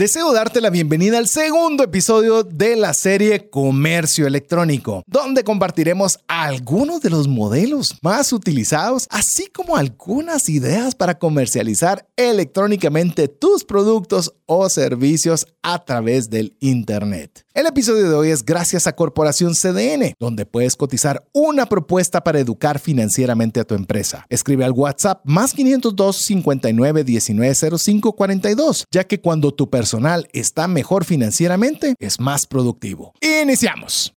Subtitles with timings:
[0.00, 7.02] Deseo darte la bienvenida al segundo episodio de la serie Comercio Electrónico, donde compartiremos algunos
[7.02, 14.70] de los modelos más utilizados, así como algunas ideas para comercializar electrónicamente tus productos o
[14.70, 17.44] servicios a través del Internet.
[17.52, 22.40] El episodio de hoy es gracias a Corporación CDN, donde puedes cotizar una propuesta para
[22.40, 24.24] educar financieramente a tu empresa.
[24.30, 29.89] Escribe al WhatsApp más 502 59 19 05 42, ya que cuando tu persona
[30.32, 33.12] está mejor financieramente, es más productivo.
[33.20, 34.14] Iniciamos.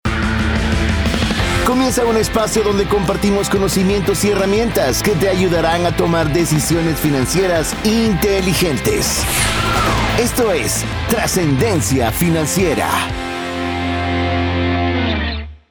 [1.65, 7.73] Comienza un espacio donde compartimos conocimientos y herramientas que te ayudarán a tomar decisiones financieras
[7.85, 9.23] inteligentes.
[10.19, 12.89] Esto es Trascendencia Financiera.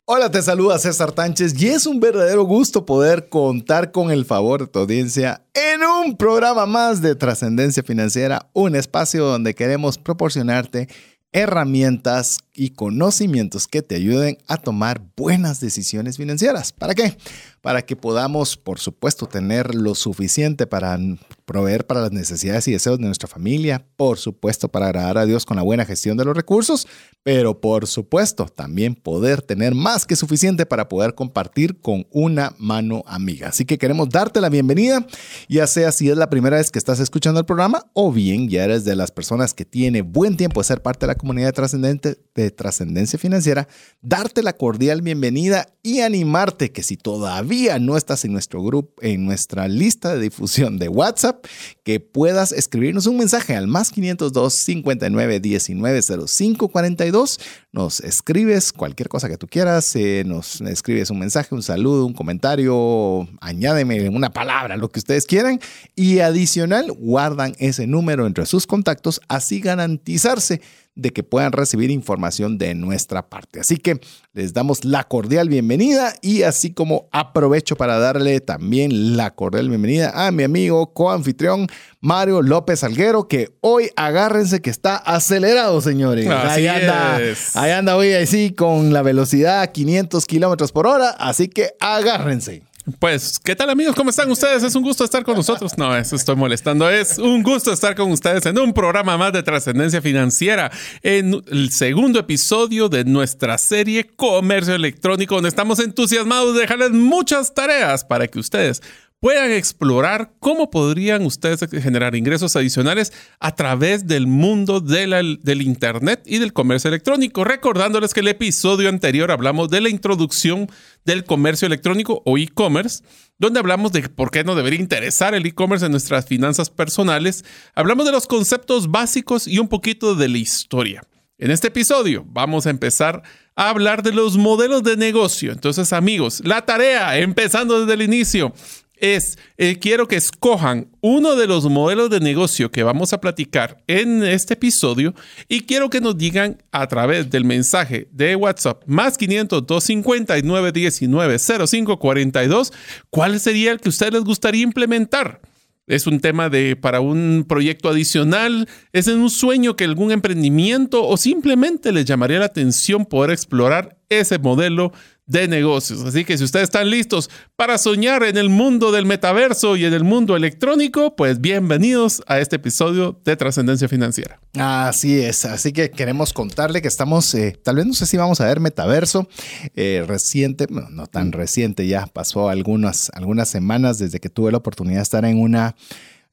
[0.05, 4.63] Hola, te saluda César Tánchez y es un verdadero gusto poder contar con el favor
[4.63, 10.89] de tu audiencia en un programa más de Trascendencia Financiera, un espacio donde queremos proporcionarte
[11.31, 16.73] herramientas y conocimientos que te ayuden a tomar buenas decisiones financieras.
[16.73, 17.17] ¿Para qué?
[17.63, 20.99] Para que podamos, por supuesto, tener lo suficiente para
[21.45, 25.47] proveer para las necesidades y deseos de nuestra familia, por supuesto, para agradar a Dios
[25.47, 26.89] con la buena gestión de los recursos,
[27.23, 33.05] pero por supuesto, también poder tener más que suficiente para poder compartir con una mano
[33.07, 33.51] amiga.
[33.51, 35.07] Así que queremos darte la bienvenida,
[35.49, 38.65] ya sea si es la primera vez que estás escuchando el programa o bien ya
[38.65, 42.19] eres de las personas que tiene buen tiempo de ser parte de la comunidad trascendente
[42.35, 43.69] de trascendencia financiera,
[44.01, 49.27] darte la cordial bienvenida y animarte que si todavía no estás en nuestro grupo, en
[49.27, 51.45] nuestra lista de difusión de WhatsApp,
[51.85, 57.41] que puedas escribirnos un mensaje al más 502 59 19 05 42.
[57.73, 62.15] Nos escribes cualquier cosa que tú quieras, eh, nos escribes un mensaje, un saludo, un
[62.15, 65.61] comentario, añádeme una palabra, lo que ustedes quieran.
[65.95, 70.63] Y adicional, guardan ese número entre sus contactos, así garantizarse
[70.95, 73.61] de que puedan recibir información de nuestra parte.
[73.61, 74.01] Así que
[74.35, 80.13] les damos la cordial bienvenida y así como aprovecho para darle también la cordial bienvenida
[80.15, 81.67] a mi amigo coanfitrión
[82.01, 86.29] Mario López Alguero, que hoy agárrense que está acelerado, señores.
[86.29, 87.17] ahí anda,
[87.55, 92.63] ahí anda hoy así con la velocidad 500 kilómetros por hora, así que agárrense.
[92.99, 93.95] Pues, ¿qué tal amigos?
[93.95, 94.65] ¿Cómo están ustedes?
[94.65, 95.79] Es un gusto estar con nosotros.
[95.79, 96.91] No, eso estoy molestando.
[96.91, 100.71] Es un gusto estar con ustedes en un programa más de trascendencia financiera,
[101.03, 107.55] en el segundo episodio de nuestra serie Comercio Electrónico, donde estamos entusiasmados de dejarles muchas
[107.55, 108.83] tareas para que ustedes
[109.23, 116.41] puedan explorar cómo podrían ustedes generar ingresos adicionales a través del mundo del Internet y
[116.41, 117.45] del comercio electrónico.
[117.45, 120.69] Recordándoles que el episodio anterior hablamos de la introducción
[121.05, 123.05] del comercio electrónico o e-commerce,
[123.39, 127.45] donde hablamos de por qué no debería interesar el e-commerce en nuestras finanzas personales.
[127.77, 131.01] Hablamos de los conceptos básicos y un poquito de la historia.
[131.39, 133.23] En este episodio vamos a empezar
[133.55, 135.53] a hablar de los modelos de negocio.
[135.53, 138.55] Entonces, amigos, la tarea, empezando desde el inicio,
[139.03, 143.83] es, eh, quiero que escojan uno de los modelos de negocio que vamos a platicar
[143.89, 145.13] en este episodio
[145.49, 151.39] y quiero que nos digan a través del mensaje de WhatsApp más 500 259 19
[151.39, 152.73] 05 42
[153.11, 155.41] cuál sería el que a ustedes les gustaría implementar.
[155.89, 161.17] Es un tema de para un proyecto adicional, es un sueño que algún emprendimiento o
[161.17, 164.93] simplemente les llamaría la atención poder explorar ese modelo
[165.27, 166.03] de negocios.
[166.05, 169.93] Así que si ustedes están listos para soñar en el mundo del metaverso y en
[169.93, 174.41] el mundo electrónico, pues bienvenidos a este episodio de Trascendencia Financiera.
[174.59, 178.41] Así es, así que queremos contarle que estamos, eh, tal vez no sé si vamos
[178.41, 179.29] a ver metaverso
[179.77, 184.99] eh, reciente, no tan reciente, ya pasó algunas, algunas semanas desde que tuve la oportunidad
[184.99, 185.77] de estar en una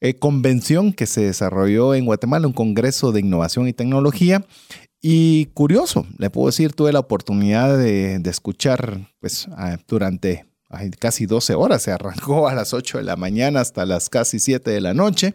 [0.01, 4.45] eh, convención que se desarrolló en Guatemala, un congreso de innovación y tecnología,
[5.01, 9.47] y curioso, le puedo decir, tuve la oportunidad de, escuchar pues,
[9.87, 10.45] durante
[10.99, 14.69] casi 12 horas, se arrancó a las 8 de la mañana hasta las casi 7
[14.69, 15.33] de la noche,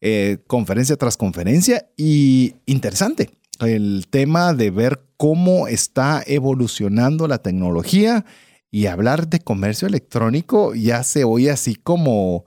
[0.00, 8.24] eh, conferencia tras conferencia, y interesante el tema de ver cómo está evolucionando la tecnología
[8.70, 12.44] y hablar de comercio electrónico ya se oye así como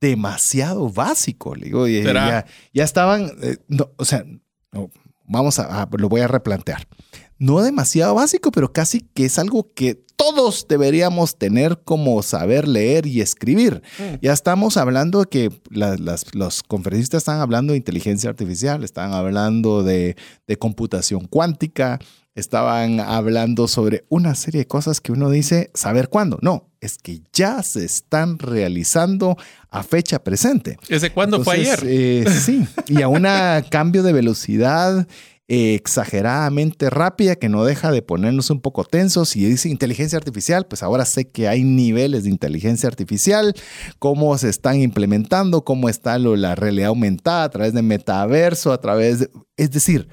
[0.00, 1.54] demasiado básico.
[1.54, 3.58] digo, ya, ya, estaban, eh,
[3.96, 4.24] o sea,
[5.28, 6.88] vamos a, lo voy a replantear.
[7.38, 13.06] No demasiado básico, pero casi que es algo que todos deberíamos tener como saber leer
[13.06, 13.82] y escribir.
[14.00, 14.14] Mm.
[14.20, 15.50] Ya estamos hablando de que
[16.32, 20.16] los conferencistas están hablando de inteligencia artificial, están hablando de,
[20.48, 22.00] de computación cuántica,
[22.38, 26.38] estaban hablando sobre una serie de cosas que uno dice, saber cuándo.
[26.40, 29.36] No, es que ya se están realizando
[29.70, 30.78] a fecha presente.
[30.88, 31.80] ¿Ese cuándo fue ayer?
[31.84, 33.26] Eh, sí, y a un
[33.70, 35.06] cambio de velocidad
[35.50, 39.34] exageradamente rápida que no deja de ponernos un poco tensos.
[39.34, 43.54] Y dice inteligencia artificial, pues ahora sé que hay niveles de inteligencia artificial,
[43.98, 48.80] cómo se están implementando, cómo está lo, la realidad aumentada a través de metaverso, a
[48.80, 49.30] través de...
[49.56, 50.08] Es decir,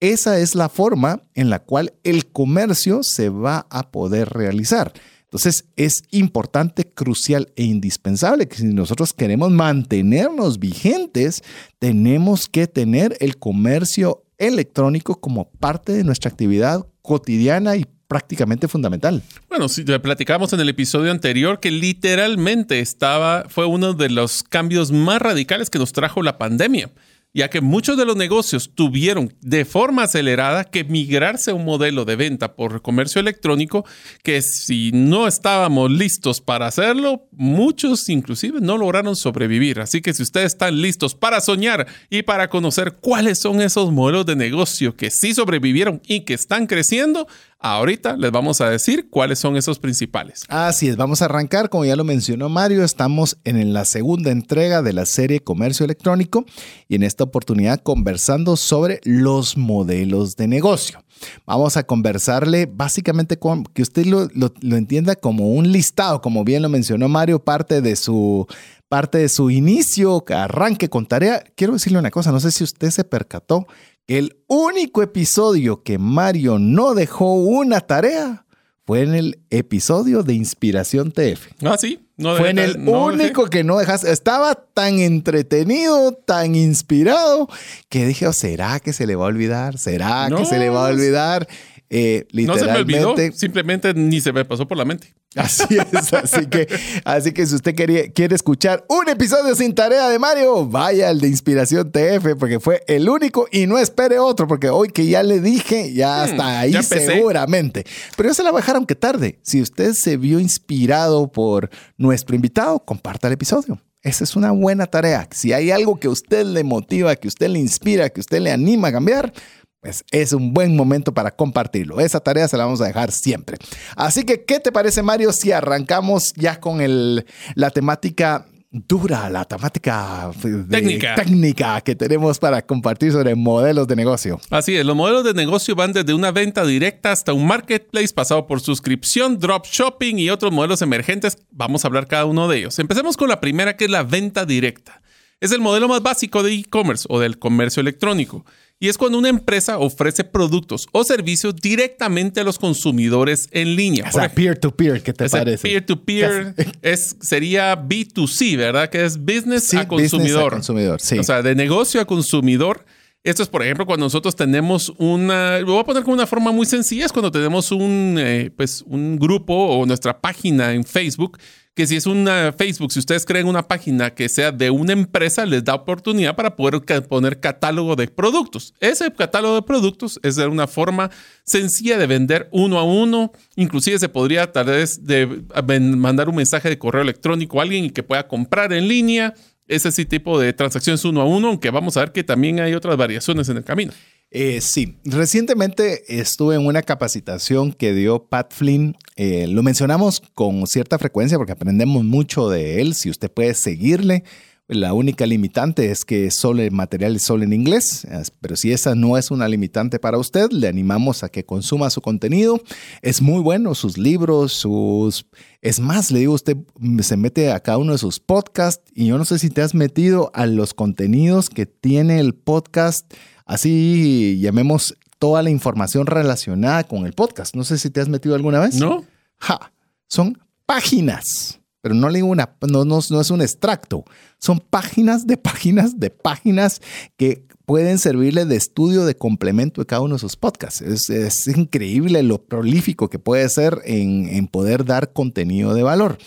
[0.00, 4.92] esa es la forma en la cual el comercio se va a poder realizar.
[5.24, 11.42] Entonces es importante, crucial e indispensable que si nosotros queremos mantenernos vigentes,
[11.78, 19.22] tenemos que tener el comercio electrónico como parte de nuestra actividad cotidiana y prácticamente fundamental.
[19.48, 24.92] Bueno, si platicamos en el episodio anterior que literalmente estaba, fue uno de los cambios
[24.92, 26.90] más radicales que nos trajo la pandemia
[27.36, 32.06] ya que muchos de los negocios tuvieron de forma acelerada que migrarse a un modelo
[32.06, 33.84] de venta por comercio electrónico
[34.22, 39.80] que si no estábamos listos para hacerlo, muchos inclusive no lograron sobrevivir.
[39.80, 44.24] Así que si ustedes están listos para soñar y para conocer cuáles son esos modelos
[44.24, 47.26] de negocio que sí sobrevivieron y que están creciendo,
[47.68, 50.44] Ahorita les vamos a decir cuáles son esos principales.
[50.48, 54.82] Así es, vamos a arrancar, como ya lo mencionó Mario, estamos en la segunda entrega
[54.82, 56.44] de la serie Comercio Electrónico
[56.86, 61.02] y en esta oportunidad conversando sobre los modelos de negocio.
[61.44, 64.28] Vamos a conversarle básicamente con que usted lo,
[64.76, 68.46] entienda como un listado, como bien lo mencionó Mario, parte de su
[68.88, 71.42] parte de su inicio, arranque con tarea.
[71.56, 73.66] Quiero decirle una cosa, no sé si usted se percató
[74.06, 78.46] el único episodio que Mario no dejó una tarea
[78.84, 81.48] fue en el episodio de Inspiración TF.
[81.64, 81.98] Ah, sí.
[82.16, 84.10] No fue en el único que no dejaste.
[84.10, 87.48] Estaba tan entretenido, tan inspirado,
[87.88, 89.76] que dije, oh, ¿será que se le va a olvidar?
[89.76, 91.48] ¿Será que se le va a olvidar?
[91.90, 95.14] Eh, no se me olvidó, simplemente ni se me pasó por la mente.
[95.36, 96.66] Así es, así que,
[97.04, 101.28] así que si usted quiere escuchar un episodio sin tarea de Mario, vaya al de
[101.28, 105.40] Inspiración TF, porque fue el único y no espere otro, porque hoy que ya le
[105.40, 107.84] dije, ya hmm, está ahí seguramente.
[108.16, 109.38] Pero ya se la bajaron que tarde.
[109.42, 113.80] Si usted se vio inspirado por nuestro invitado, comparta el episodio.
[114.02, 115.28] Esa es una buena tarea.
[115.32, 118.88] Si hay algo que usted le motiva, que usted le inspira, que usted le anima
[118.88, 119.32] a cambiar,
[119.80, 122.00] pues es un buen momento para compartirlo.
[122.00, 123.56] Esa tarea se la vamos a dejar siempre.
[123.96, 129.44] Así que, ¿qué te parece, Mario, si arrancamos ya con el, la temática dura, la
[129.44, 130.30] temática
[130.68, 131.14] técnica.
[131.14, 134.40] técnica que tenemos para compartir sobre modelos de negocio?
[134.50, 138.46] Así es, los modelos de negocio van desde una venta directa hasta un marketplace pasado
[138.46, 141.38] por suscripción, drop shopping y otros modelos emergentes.
[141.50, 142.78] Vamos a hablar cada uno de ellos.
[142.78, 145.00] Empecemos con la primera, que es la venta directa.
[145.40, 148.44] Es el modelo más básico de e-commerce o del comercio electrónico
[148.78, 154.06] y es cuando una empresa ofrece productos o servicios directamente a los consumidores en línea.
[154.08, 155.62] O sea, peer-to-peer, ¿qué te parece?
[155.62, 158.90] Peer-to-peer es, sería B2C, ¿verdad?
[158.90, 160.52] Que es business a consumidor.
[160.52, 161.18] consumidor, sí.
[161.18, 162.84] O sea, de negocio a consumidor.
[163.24, 166.52] Esto es, por ejemplo, cuando nosotros tenemos una, lo voy a poner como una forma
[166.52, 171.38] muy sencilla, es cuando tenemos un, eh, pues, un grupo o nuestra página en Facebook
[171.76, 175.44] que si es una Facebook, si ustedes creen una página que sea de una empresa,
[175.44, 178.72] les da oportunidad para poder poner catálogo de productos.
[178.80, 181.10] Ese catálogo de productos es de una forma
[181.44, 183.30] sencilla de vender uno a uno.
[183.56, 187.90] Inclusive se podría tal vez de mandar un mensaje de correo electrónico a alguien y
[187.90, 189.34] que pueda comprar en línea.
[189.68, 192.96] Ese tipo de transacciones uno a uno, aunque vamos a ver que también hay otras
[192.96, 193.92] variaciones en el camino.
[194.30, 198.96] Eh, sí, recientemente estuve en una capacitación que dio Pat Flynn.
[199.14, 202.94] Eh, lo mencionamos con cierta frecuencia porque aprendemos mucho de él.
[202.94, 204.24] Si usted puede seguirle,
[204.68, 208.04] la única limitante es que solo el material es solo en inglés,
[208.40, 212.00] pero si esa no es una limitante para usted, le animamos a que consuma su
[212.00, 212.60] contenido.
[213.00, 215.26] Es muy bueno, sus libros, sus...
[215.62, 216.56] Es más, le digo, usted
[217.00, 219.72] se mete a cada uno de sus podcasts y yo no sé si te has
[219.72, 223.08] metido a los contenidos que tiene el podcast
[223.46, 227.54] Así llamemos toda la información relacionada con el podcast.
[227.54, 228.74] No sé si te has metido alguna vez.
[228.74, 229.04] No.
[229.38, 229.72] Ja,
[230.08, 234.04] son páginas, pero no le digo una, no, no, es un extracto.
[234.38, 236.82] Son páginas de páginas de páginas
[237.16, 240.80] que pueden servirle de estudio de complemento de cada uno de sus podcasts.
[240.82, 246.18] Es, increíble lo prolífico que puede ser en, en, poder dar contenido de valor.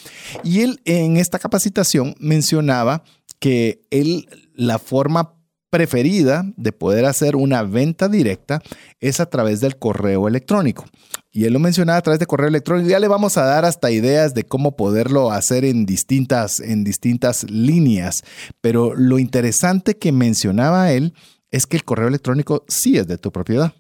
[0.43, 3.03] Y él en esta capacitación mencionaba
[3.39, 5.38] que él, la forma
[5.69, 8.61] preferida de poder hacer una venta directa
[8.99, 10.85] es a través del correo electrónico.
[11.31, 12.89] Y él lo mencionaba a través de correo electrónico.
[12.89, 17.49] Ya le vamos a dar hasta ideas de cómo poderlo hacer en distintas, en distintas
[17.49, 18.23] líneas.
[18.61, 21.13] Pero lo interesante que mencionaba él
[21.51, 23.73] es que el correo electrónico sí es de tu propiedad.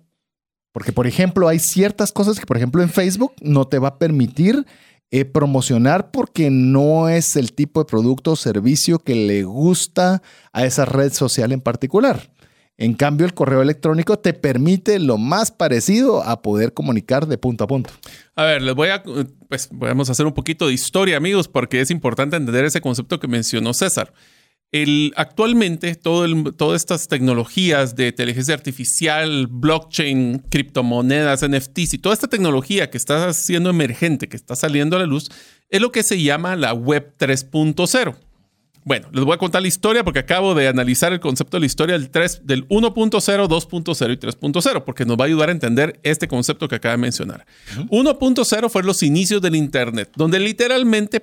[0.71, 3.97] Porque, por ejemplo, hay ciertas cosas que, por ejemplo, en Facebook no te va a
[3.97, 4.65] permitir
[5.11, 10.21] eh, promocionar porque no es el tipo de producto o servicio que le gusta
[10.53, 12.29] a esa red social en particular.
[12.77, 17.65] En cambio, el correo electrónico te permite lo más parecido a poder comunicar de punto
[17.65, 17.89] a punto.
[18.35, 19.03] A ver, les voy a,
[19.49, 23.19] pues, vamos a hacer un poquito de historia, amigos, porque es importante entender ese concepto
[23.19, 24.13] que mencionó César.
[24.71, 32.27] El, actualmente, todo todas estas tecnologías de inteligencia artificial, blockchain, criptomonedas, NFTs y toda esta
[32.27, 35.31] tecnología que está siendo emergente, que está saliendo a la luz,
[35.69, 38.15] es lo que se llama la Web 3.0.
[38.85, 41.65] Bueno, les voy a contar la historia porque acabo de analizar el concepto de la
[41.65, 45.99] historia del, 3, del 1.0, 2.0 y 3.0, porque nos va a ayudar a entender
[46.03, 47.45] este concepto que acabo de mencionar.
[47.89, 51.19] 1.0 fue los inicios del Internet, donde literalmente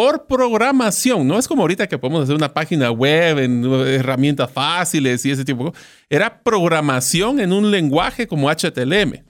[0.00, 1.28] por programación.
[1.28, 5.44] No es como ahorita que podemos hacer una página web en herramientas fáciles y ese
[5.44, 5.74] tipo.
[6.08, 9.22] Era programación en un lenguaje como HTML.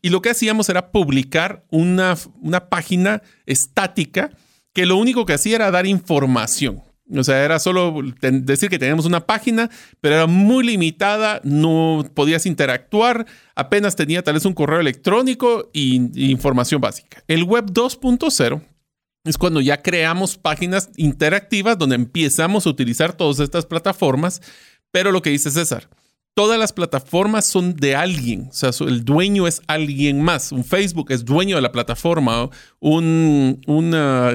[0.00, 4.30] Y lo que hacíamos era publicar una, una página estática
[4.72, 6.82] que lo único que hacía era dar información.
[7.14, 9.68] O sea, era solo decir que teníamos una página,
[10.00, 16.30] pero era muy limitada, no podías interactuar, apenas tenía tal vez un correo electrónico y
[16.30, 17.22] información básica.
[17.28, 18.62] El web 2.0
[19.24, 24.42] es cuando ya creamos páginas interactivas donde empezamos a utilizar todas estas plataformas,
[24.90, 25.88] pero lo que dice César,
[26.34, 30.52] todas las plataformas son de alguien, o sea, el dueño es alguien más.
[30.52, 32.50] Un Facebook es dueño de la plataforma,
[32.80, 33.60] un,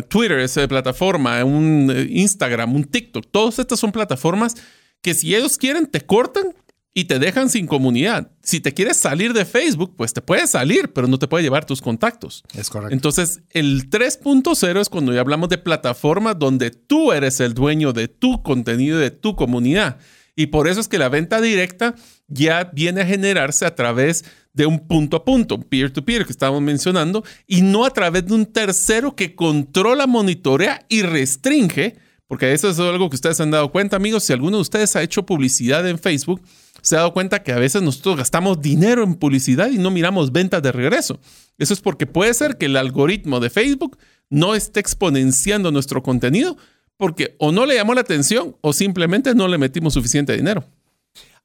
[0.10, 4.56] Twitter es de plataforma, un uh, Instagram, un TikTok, todas estas son plataformas
[5.02, 6.54] que si ellos quieren te cortan
[6.94, 8.32] y te dejan sin comunidad.
[8.42, 11.66] Si te quieres salir de Facebook, pues te puedes salir, pero no te puede llevar
[11.66, 12.44] tus contactos.
[12.54, 12.94] Es correcto.
[12.94, 18.08] Entonces, el 3.0 es cuando ya hablamos de plataformas donde tú eres el dueño de
[18.08, 20.00] tu contenido, de tu comunidad.
[20.36, 21.96] Y por eso es que la venta directa
[22.28, 26.62] ya viene a generarse a través de un punto a punto, un peer-to-peer que estábamos
[26.62, 32.70] mencionando, y no a través de un tercero que controla, monitorea y restringe, porque eso
[32.70, 34.24] es algo que ustedes han dado cuenta, amigos.
[34.24, 36.42] Si alguno de ustedes ha hecho publicidad en Facebook,
[36.82, 40.32] se ha dado cuenta que a veces nosotros gastamos dinero en publicidad y no miramos
[40.32, 41.20] ventas de regreso.
[41.58, 43.98] Eso es porque puede ser que el algoritmo de Facebook
[44.30, 46.58] no esté exponenciando nuestro contenido
[46.98, 50.66] porque o no le llamó la atención o simplemente no le metimos suficiente dinero.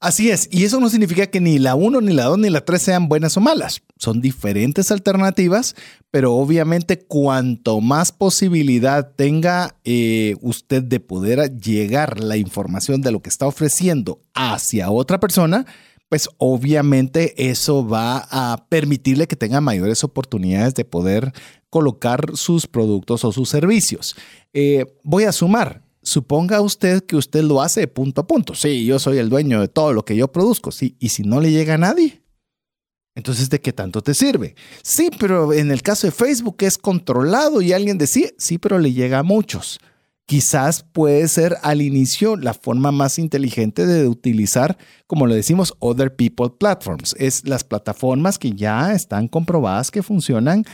[0.01, 2.65] Así es, y eso no significa que ni la 1, ni la 2, ni la
[2.65, 3.83] 3 sean buenas o malas.
[3.97, 5.75] Son diferentes alternativas,
[6.11, 13.23] pero obviamente cuanto más posibilidad tenga eh, usted de poder llegar la información de lo
[13.23, 15.65] que está ofreciendo hacia otra persona,
[16.09, 21.33] pues obviamente eso va a permitirle que tenga mayores oportunidades de poder
[21.71, 24.15] colocar sus productos o sus servicios.
[24.53, 28.55] Eh, voy a sumar, suponga usted que usted lo hace punto a punto.
[28.55, 30.71] Sí, yo soy el dueño de todo lo que yo produzco.
[30.71, 32.23] Sí, y si no le llega a nadie,
[33.15, 34.55] entonces ¿de qué tanto te sirve?
[34.83, 38.93] Sí, pero en el caso de Facebook es controlado y alguien decía, sí, pero le
[38.93, 39.81] llega a muchos.
[40.27, 46.17] Quizás puede ser al inicio la forma más inteligente de utilizar, como lo decimos, other
[46.17, 47.15] people platforms.
[47.19, 50.65] Es las plataformas que ya están comprobadas que funcionan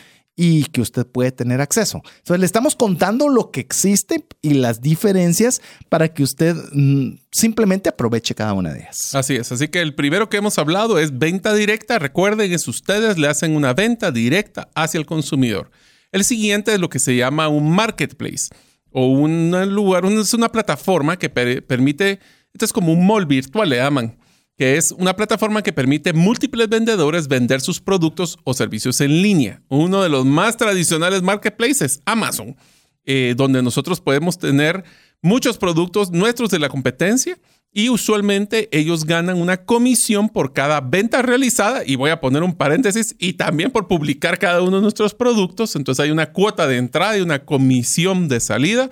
[0.42, 2.00] y que usted puede tener acceso.
[2.16, 7.90] Entonces le estamos contando lo que existe y las diferencias para que usted mm, simplemente
[7.90, 9.14] aproveche cada una de ellas.
[9.14, 11.98] Así es, así que el primero que hemos hablado es venta directa.
[11.98, 15.70] Recuerden que ustedes le hacen una venta directa hacia el consumidor.
[16.10, 18.48] El siguiente es lo que se llama un marketplace
[18.92, 22.18] o un lugar, es una plataforma que permite,
[22.54, 24.16] esto es como un mall virtual, le llaman
[24.60, 29.62] que es una plataforma que permite múltiples vendedores vender sus productos o servicios en línea.
[29.68, 32.54] Uno de los más tradicionales marketplaces, Amazon,
[33.06, 34.84] eh, donde nosotros podemos tener
[35.22, 37.38] muchos productos nuestros de la competencia
[37.72, 42.52] y usualmente ellos ganan una comisión por cada venta realizada y voy a poner un
[42.52, 45.74] paréntesis y también por publicar cada uno de nuestros productos.
[45.74, 48.90] Entonces hay una cuota de entrada y una comisión de salida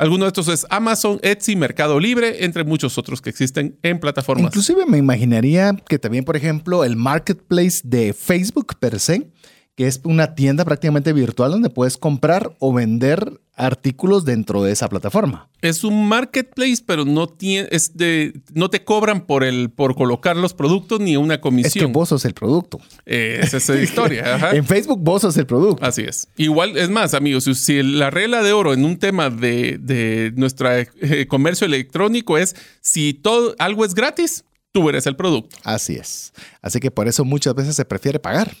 [0.00, 4.46] Alguno de estos es Amazon, Etsy, Mercado Libre, entre muchos otros que existen en plataformas.
[4.46, 9.28] Inclusive me imaginaría que también, por ejemplo, el marketplace de Facebook per se,
[9.76, 14.88] que es una tienda prácticamente virtual donde puedes comprar o vender artículos dentro de esa
[14.88, 15.48] plataforma.
[15.60, 20.36] Es un marketplace, pero no tiene, es de, no te cobran por el, por colocar
[20.36, 21.84] los productos ni una comisión.
[21.84, 22.80] Es que vos sos el producto.
[23.04, 24.34] Eh, esa es la historia.
[24.34, 24.50] Ajá.
[24.56, 25.84] en Facebook vos sos el producto.
[25.84, 26.28] Así es.
[26.36, 30.70] Igual, es más, amigos, si la regla de oro en un tema de, de nuestro
[30.72, 35.56] eh, comercio electrónico es si todo algo es gratis, tú eres el producto.
[35.64, 36.32] Así es.
[36.62, 38.54] Así que por eso muchas veces se prefiere pagar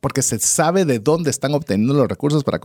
[0.00, 2.60] porque se sabe de dónde están obteniendo los recursos para,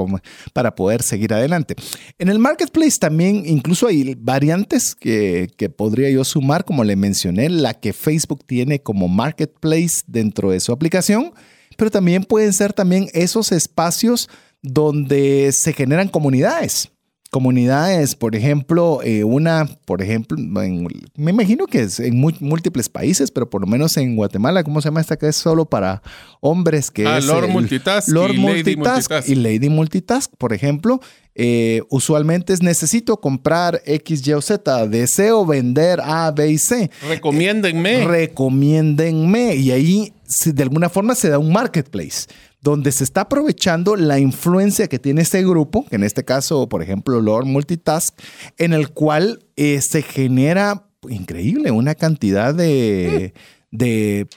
[0.54, 1.76] para poder seguir adelante.
[2.20, 7.50] En el marketplace también incluso hay variantes que, que podría yo sumar, como le mencioné,
[7.50, 11.34] la que Facebook tiene como marketplace dentro de su aplicación,
[11.78, 14.30] pero también pueden ser también esos espacios
[14.62, 16.90] donde se generan comunidades
[17.36, 23.50] comunidades, por ejemplo, eh, una, por ejemplo, me imagino que es en múltiples países, pero
[23.50, 26.02] por lo menos en Guatemala, ¿cómo se llama esta que es solo para
[26.40, 26.90] hombres?
[26.90, 31.02] Que ah, es Lord Multitask, Lord y, Multitask Lady y Lady Multitask, por ejemplo.
[31.38, 36.90] Eh, usualmente es necesito comprar X, Y o Z, deseo vender A, B y C.
[37.06, 38.04] Recomiéndenme.
[38.04, 39.56] Eh, recomiéndenme.
[39.58, 40.14] Y ahí
[40.46, 42.28] de alguna forma se da un marketplace
[42.66, 46.82] donde se está aprovechando la influencia que tiene este grupo, que en este caso, por
[46.82, 48.20] ejemplo, Lord Multitask,
[48.58, 53.34] en el cual eh, se genera increíble una cantidad de,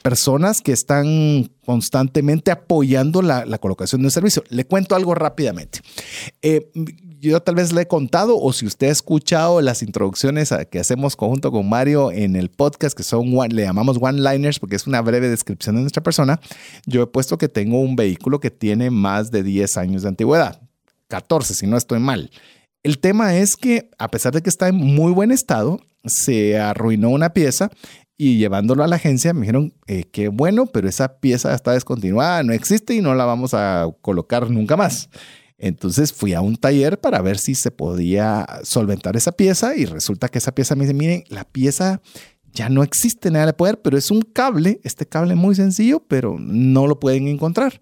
[0.02, 4.44] personas que están constantemente apoyando la, la, colocación de un servicio.
[4.50, 5.80] Le cuento algo rápidamente.
[6.42, 6.70] Eh,
[7.20, 11.16] yo tal vez le he contado o si usted ha escuchado las introducciones que hacemos
[11.16, 15.28] conjunto con Mario en el podcast, que son, le llamamos one-liners porque es una breve
[15.28, 16.40] descripción de nuestra persona,
[16.86, 20.60] yo he puesto que tengo un vehículo que tiene más de 10 años de antigüedad,
[21.08, 22.30] 14 si no estoy mal.
[22.82, 27.10] El tema es que a pesar de que está en muy buen estado, se arruinó
[27.10, 27.70] una pieza
[28.16, 32.42] y llevándolo a la agencia me dijeron, eh, qué bueno, pero esa pieza está descontinuada,
[32.42, 35.08] no existe y no la vamos a colocar nunca más.
[35.58, 40.28] Entonces fui a un taller para ver si se podía solventar esa pieza y resulta
[40.28, 42.00] que esa pieza me dice, miren, la pieza
[42.52, 46.36] ya no existe nada de poder, pero es un cable, este cable muy sencillo, pero
[46.38, 47.80] no lo pueden encontrar.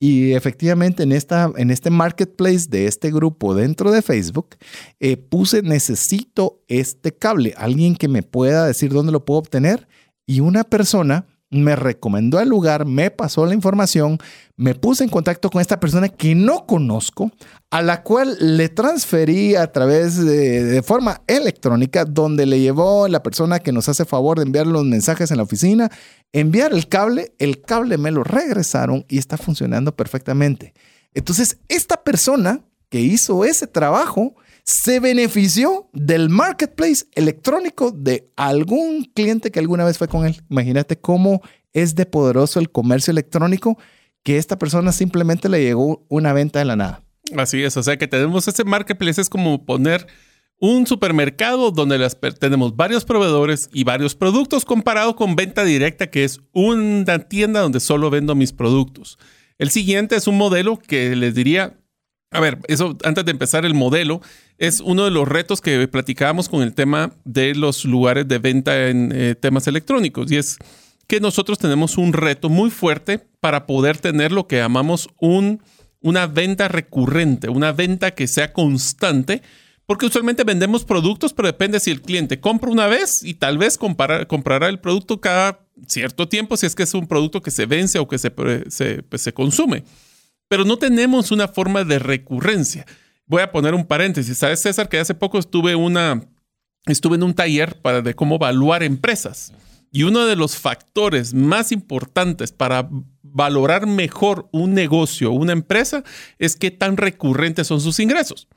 [0.00, 4.56] Y efectivamente en, esta, en este marketplace de este grupo dentro de Facebook,
[5.00, 9.88] eh, puse necesito este cable, alguien que me pueda decir dónde lo puedo obtener.
[10.24, 14.18] Y una persona me recomendó el lugar, me pasó la información,
[14.56, 17.30] me puse en contacto con esta persona que no conozco,
[17.70, 23.60] a la cual le transferí a través de, forma electrónica, donde le llevó la persona
[23.60, 25.90] que nos hace favor de enviar los mensajes en la oficina,
[26.32, 30.74] enviar el cable, el cable me lo regresaron y está funcionando perfectamente.
[31.14, 34.34] Entonces, esta persona que hizo ese trabajo,
[34.68, 40.42] se benefició del marketplace electrónico de algún cliente que alguna vez fue con él.
[40.50, 41.40] Imagínate cómo
[41.72, 43.78] es de poderoso el comercio electrónico
[44.22, 47.02] que esta persona simplemente le llegó una venta de la nada.
[47.34, 50.06] Así es, o sea que tenemos ese marketplace, es como poner
[50.60, 52.06] un supermercado donde
[52.38, 57.80] tenemos varios proveedores y varios productos comparado con venta directa, que es una tienda donde
[57.80, 59.18] solo vendo mis productos.
[59.56, 61.77] El siguiente es un modelo que les diría,
[62.30, 64.20] a ver, eso antes de empezar el modelo,
[64.58, 68.88] es uno de los retos que platicábamos con el tema de los lugares de venta
[68.88, 70.30] en eh, temas electrónicos.
[70.30, 70.58] Y es
[71.06, 75.62] que nosotros tenemos un reto muy fuerte para poder tener lo que llamamos un,
[76.00, 79.42] una venta recurrente, una venta que sea constante.
[79.86, 83.78] Porque usualmente vendemos productos, pero depende si el cliente compra una vez y tal vez
[83.78, 87.98] comprará el producto cada cierto tiempo si es que es un producto que se vence
[87.98, 88.30] o que se,
[88.68, 89.84] se, pues, se consume
[90.48, 92.86] pero no tenemos una forma de recurrencia.
[93.26, 94.38] Voy a poner un paréntesis.
[94.38, 99.52] ¿Sabes, César, que hace poco estuve, en un taller para, de cómo evaluar empresas?
[99.90, 102.88] Y uno de los factores más importantes para
[103.22, 106.04] valorar mejor un negocio, una empresa,
[106.38, 108.48] es qué tan recurrentes son sus ingresos.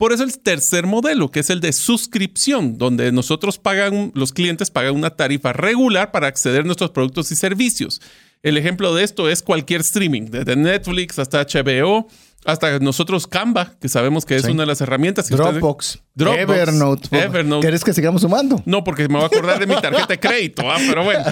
[0.00, 4.70] Por eso el tercer modelo, que es el de suscripción, donde nosotros pagan, los clientes
[4.70, 8.00] pagan una tarifa regular para acceder a nuestros productos y servicios.
[8.42, 12.08] El ejemplo de esto es cualquier streaming, desde Netflix hasta HBO,
[12.44, 15.28] hasta nosotros Canva, que sabemos que es una de las herramientas.
[15.28, 16.02] Dropbox.
[16.28, 17.18] Evernote.
[17.18, 17.60] Evernote.
[17.62, 18.62] ¿Quieres que sigamos sumando?
[18.64, 21.24] No, porque me voy a acordar de mi tarjeta de crédito, ah, pero bueno.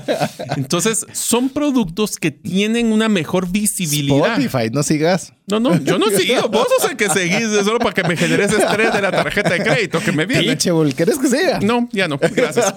[0.56, 4.38] Entonces, son productos que tienen una mejor visibilidad.
[4.38, 5.32] Spotify, no sigas.
[5.48, 6.48] No, no, yo no sigo.
[6.48, 9.60] Vos sos el que seguís solo para que me generes estrés de la tarjeta de
[9.60, 10.44] crédito que me viene.
[10.44, 11.58] Pinche, ¿quieres que siga?
[11.60, 12.74] No, ya no, gracias.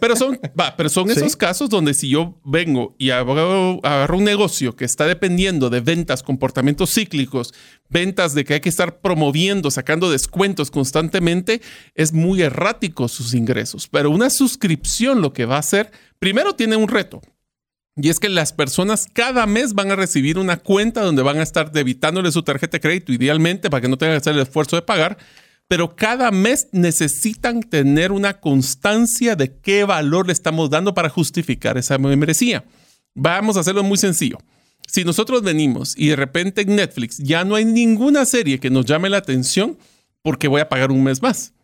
[0.00, 4.74] Pero son, va, pero son esos casos donde si yo vengo y agarro un negocio
[4.74, 7.54] que está dependiendo de ventas, comportamientos cíclicos,
[7.88, 11.31] ventas de que hay que estar promoviendo, sacando descuentos constantemente,
[11.94, 13.88] es muy errático sus ingresos.
[13.88, 17.20] Pero una suscripción lo que va a hacer, primero tiene un reto.
[17.96, 21.42] Y es que las personas cada mes van a recibir una cuenta donde van a
[21.42, 24.76] estar debitándole su tarjeta de crédito, idealmente, para que no tengan que hacer el esfuerzo
[24.76, 25.18] de pagar.
[25.68, 31.76] Pero cada mes necesitan tener una constancia de qué valor le estamos dando para justificar
[31.76, 32.64] esa membresía.
[33.14, 34.38] Vamos a hacerlo muy sencillo.
[34.86, 38.84] Si nosotros venimos y de repente en Netflix ya no hay ninguna serie que nos
[38.84, 39.78] llame la atención,
[40.22, 41.54] porque voy a pagar un mes más?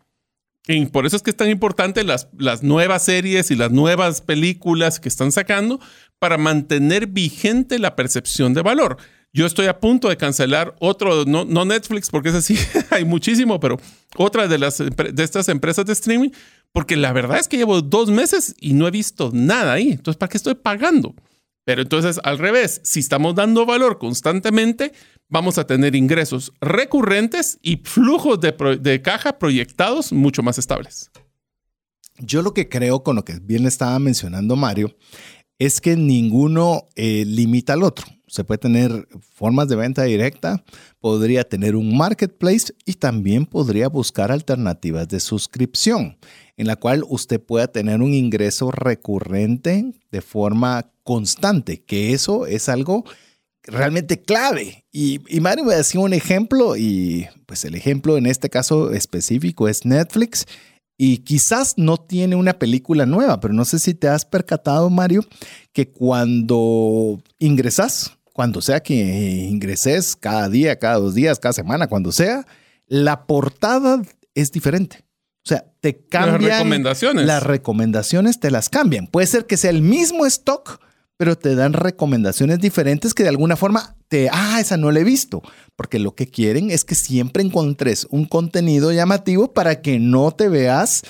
[0.67, 4.21] Y por eso es que es tan importante las, las nuevas series y las nuevas
[4.21, 5.79] películas que están sacando
[6.19, 8.97] para mantener vigente la percepción de valor.
[9.31, 12.57] Yo estoy a punto de cancelar otro, no, no Netflix, porque es así,
[12.91, 13.79] hay muchísimo, pero
[14.15, 16.29] otra de, las, de estas empresas de streaming,
[16.71, 19.91] porque la verdad es que llevo dos meses y no he visto nada ahí.
[19.91, 21.15] Entonces, ¿para qué estoy pagando?
[21.69, 24.91] Pero entonces, al revés, si estamos dando valor constantemente,
[25.27, 31.11] vamos a tener ingresos recurrentes y flujos de, caja proyectados mucho más estables.
[32.17, 34.95] Yo lo que creo con lo que bien estaba mencionando Mario
[35.59, 38.07] es que ninguno eh, limita al otro.
[38.27, 40.63] Se puede tener formas de venta directa,
[40.99, 46.17] podría tener un marketplace y también podría buscar alternativas de suscripción
[46.59, 52.67] en la cual usted pueda tener un ingreso recurrente de forma constante, que eso es
[52.67, 53.05] algo
[53.63, 54.85] realmente clave.
[54.91, 59.69] Y, y Mario me decía un ejemplo y pues el ejemplo en este caso específico
[59.69, 60.45] es Netflix.
[61.01, 65.25] Y quizás no tiene una película nueva, pero no sé si te has percatado, Mario,
[65.71, 72.11] que cuando ingresas, cuando sea que ingreses, cada día, cada dos días, cada semana, cuando
[72.11, 72.45] sea,
[72.85, 74.01] la portada
[74.35, 75.05] es diferente.
[75.45, 76.41] O sea, te cambian.
[76.41, 77.25] Las recomendaciones.
[77.25, 79.07] Las recomendaciones te las cambian.
[79.07, 80.81] Puede ser que sea el mismo stock,
[81.19, 85.03] pero te dan recomendaciones diferentes que de alguna forma te, ah, esa no la he
[85.03, 85.43] visto,
[85.75, 90.47] porque lo que quieren es que siempre encontres un contenido llamativo para que no te
[90.47, 91.01] veas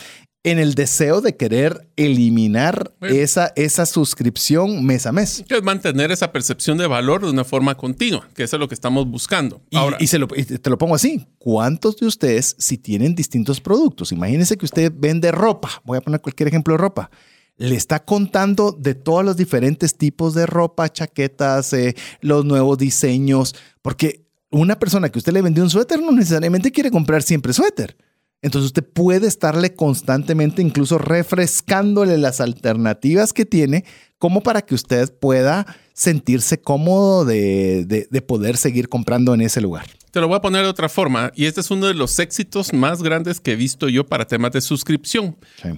[0.42, 5.46] en el deseo de querer eliminar esa, esa suscripción mes a mes.
[5.48, 8.74] Es mantener esa percepción de valor de una forma continua, que eso es lo que
[8.74, 9.62] estamos buscando.
[10.00, 14.12] y, se lo, te lo pongo así, ¿cuántos de ustedes si tienen distintos productos?
[14.12, 17.12] Imagínense que usted vende ropa, voy a poner cualquier ejemplo de ropa
[17.60, 23.54] le está contando de todos los diferentes tipos de ropa, chaquetas, eh, los nuevos diseños,
[23.82, 27.98] porque una persona que usted le vendió un suéter no necesariamente quiere comprar siempre suéter.
[28.42, 33.84] Entonces usted puede estarle constantemente incluso refrescándole las alternativas que tiene
[34.18, 39.99] como para que usted pueda sentirse cómodo de, de poder seguir comprando en ese lugar.
[40.12, 42.74] Te lo voy a poner de otra forma, y este es uno de los éxitos
[42.74, 45.38] más grandes que he visto yo para temas de suscripción.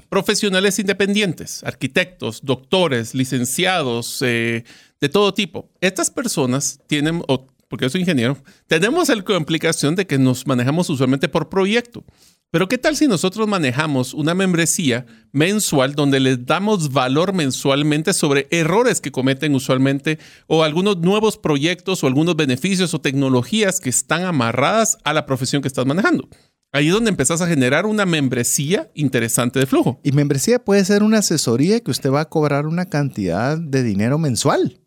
[0.09, 4.63] Profesionales independientes, arquitectos, doctores, licenciados, eh,
[5.01, 5.69] de todo tipo.
[5.81, 7.21] Estas personas tienen,
[7.67, 12.05] porque yo soy ingeniero, tenemos la complicación de que nos manejamos usualmente por proyecto.
[12.51, 18.47] Pero ¿qué tal si nosotros manejamos una membresía mensual donde les damos valor mensualmente sobre
[18.51, 24.25] errores que cometen usualmente o algunos nuevos proyectos o algunos beneficios o tecnologías que están
[24.25, 26.27] amarradas a la profesión que estás manejando?
[26.73, 30.01] Ahí es donde empezás a generar una membresía interesante de flujo.
[30.03, 34.17] Y membresía puede ser una asesoría que usted va a cobrar una cantidad de dinero
[34.17, 34.77] mensual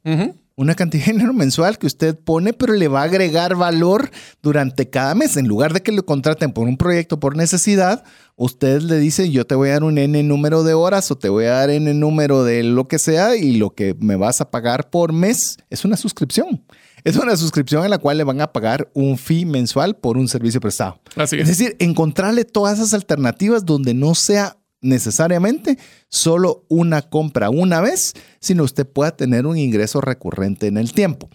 [0.56, 4.10] una cantidad de dinero mensual que usted pone, pero le va a agregar valor
[4.42, 5.36] durante cada mes.
[5.36, 8.04] En lugar de que lo contraten por un proyecto por necesidad,
[8.36, 11.28] usted le dice, yo te voy a dar un N número de horas o te
[11.28, 14.50] voy a dar N número de lo que sea y lo que me vas a
[14.50, 16.64] pagar por mes es una suscripción.
[17.02, 20.26] Es una suscripción en la cual le van a pagar un fee mensual por un
[20.26, 21.00] servicio prestado.
[21.16, 21.42] Así es.
[21.42, 28.12] es decir, encontrarle todas esas alternativas donde no sea necesariamente solo una compra una vez,
[28.40, 31.28] sino usted pueda tener un ingreso recurrente en el tiempo.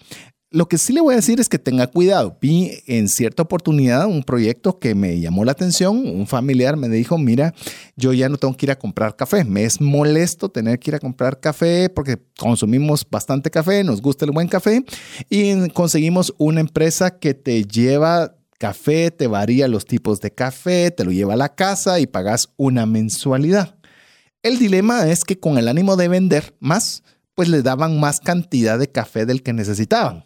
[0.51, 2.35] Lo que sí le voy a decir es que tenga cuidado.
[2.41, 5.97] Vi en cierta oportunidad un proyecto que me llamó la atención.
[5.97, 7.53] Un familiar me dijo, mira,
[7.95, 9.43] yo ya no tengo que ir a comprar café.
[9.43, 14.25] Me es molesto tener que ir a comprar café porque consumimos bastante café, nos gusta
[14.25, 14.83] el buen café
[15.29, 21.03] y conseguimos una empresa que te lleva café, te varía los tipos de café, te
[21.03, 23.77] lo lleva a la casa y pagas una mensualidad.
[24.43, 28.77] El dilema es que con el ánimo de vender más, pues le daban más cantidad
[28.77, 30.25] de café del que necesitaban.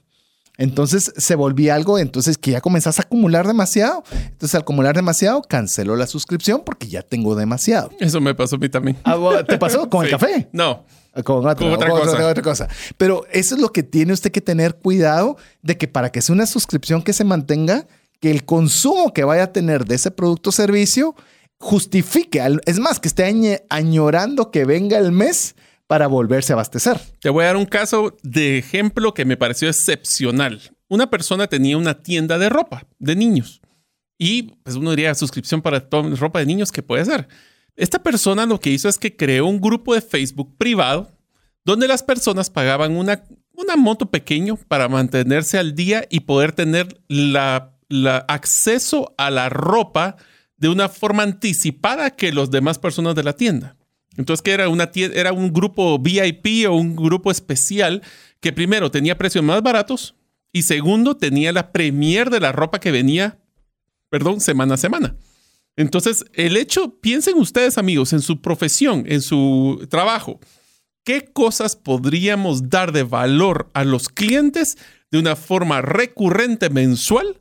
[0.57, 4.03] Entonces se volvía algo, entonces que ya comenzás a acumular demasiado.
[4.11, 7.89] Entonces al acumular demasiado, canceló la suscripción porque ya tengo demasiado.
[7.99, 8.97] Eso me pasó a mí también.
[9.03, 9.17] Ah,
[9.47, 10.49] ¿Te pasó con el café?
[10.51, 10.85] No.
[11.23, 12.27] Con, otra, cosa.
[12.27, 12.67] otra, cosa.
[12.97, 16.33] Pero eso es lo que tiene usted que tener cuidado de que para que sea
[16.33, 17.85] una suscripción que se mantenga,
[18.23, 21.13] que el consumo que vaya a tener de ese producto o servicio
[21.59, 25.57] justifique, es más, que esté añorando que venga el mes
[25.88, 27.01] para volverse a abastecer.
[27.19, 30.62] Te voy a dar un caso de ejemplo que me pareció excepcional.
[30.88, 33.59] Una persona tenía una tienda de ropa de niños
[34.17, 37.27] y pues uno diría suscripción para ropa de niños, ¿qué puede ser?
[37.75, 41.12] Esta persona lo que hizo es que creó un grupo de Facebook privado
[41.65, 47.01] donde las personas pagaban una, una monto pequeño para mantenerse al día y poder tener
[47.09, 50.15] la, la acceso a la ropa
[50.58, 53.75] de una forma anticipada que los demás personas de la tienda.
[54.17, 58.01] Entonces, que era, una era un grupo VIP o un grupo especial
[58.39, 60.15] que primero tenía precios más baratos
[60.51, 63.39] y segundo tenía la premier de la ropa que venía,
[64.10, 65.15] perdón, semana a semana.
[65.75, 70.39] Entonces, el hecho, piensen ustedes amigos, en su profesión, en su trabajo,
[71.03, 74.77] ¿qué cosas podríamos dar de valor a los clientes
[75.12, 77.39] de una forma recurrente mensual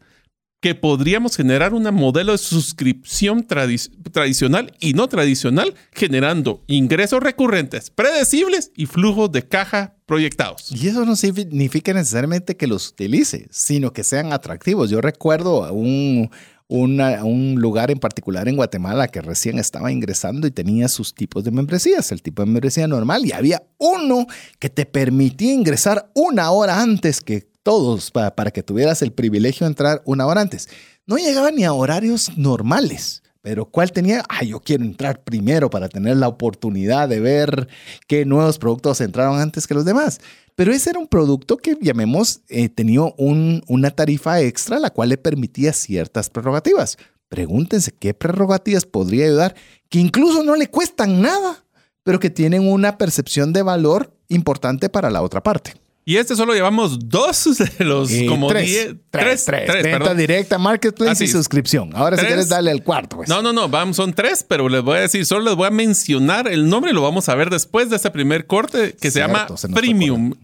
[0.62, 8.70] que podríamos generar un modelo de suscripción tradicional y no tradicional, generando ingresos recurrentes, predecibles
[8.77, 10.70] y flujos de caja proyectados.
[10.70, 14.88] Y eso no significa necesariamente que los utilice, sino que sean atractivos.
[14.88, 16.31] Yo recuerdo un,
[16.68, 21.51] un lugar en particular en Guatemala que recién estaba ingresando y tenía sus tipos de
[21.51, 24.29] membresías, el tipo de membresía normal, y había uno
[24.61, 29.70] que te permitía ingresar una hora antes que todos para, que tuvieras el privilegio de
[29.70, 30.68] entrar una hora antes.
[31.07, 33.22] No llegaba ni a horarios normales.
[33.42, 34.25] Pero ¿cuál tenía?
[34.29, 37.66] Ah, yo quiero entrar primero para tener la oportunidad de ver
[38.07, 40.20] qué nuevos productos entraron antes que los demás.
[40.55, 45.09] Pero ese era un producto que, llamemos, eh, tenía un, una tarifa extra, la cual
[45.09, 46.98] le permitía ciertas prerrogativas.
[47.29, 49.57] Pregúntense qué prerrogativas podría ayudar,
[49.88, 51.64] que incluso no le cuestan nada,
[52.05, 55.75] pero que tienen una percepción de valor importante para la otra parte.
[56.05, 57.45] Y este solo llevamos dos
[57.79, 61.91] de los como tres, diez, tres, tres, tres, Venta directa, marketplace y suscripción.
[61.95, 63.17] Ahora si quieres darle al cuarto.
[63.19, 63.29] Pues.
[63.29, 65.71] No, no, no, vamos, son tres, pero les voy a decir, solo les voy a
[65.71, 69.21] mencionar el nombre y lo vamos a ver después de este primer corte que se
[69.21, 70.35] llama Premium.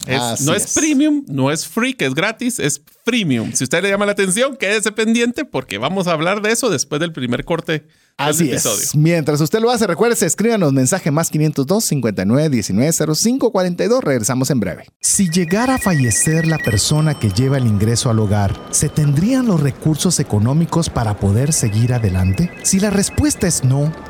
[0.41, 3.53] no es, Premium, no es free, que es gratis, es Premium.
[3.53, 7.01] Si usted le llama la atención, quédese pendiente porque vamos a hablar de eso después
[7.01, 7.85] del primer corte
[8.19, 8.97] Así es.
[8.97, 14.03] Mientras usted lo hace, recuerde, escríbanos mensaje más 502 59 19 05 42.
[14.03, 14.87] Regresamos en breve.
[15.01, 19.61] Si llegara a fallecer la persona que lleva el ingreso al hogar, ¿se tendrían los
[19.61, 22.51] recursos económicos para poder seguir adelante?
[22.65, 23.93] Si la respuesta es no,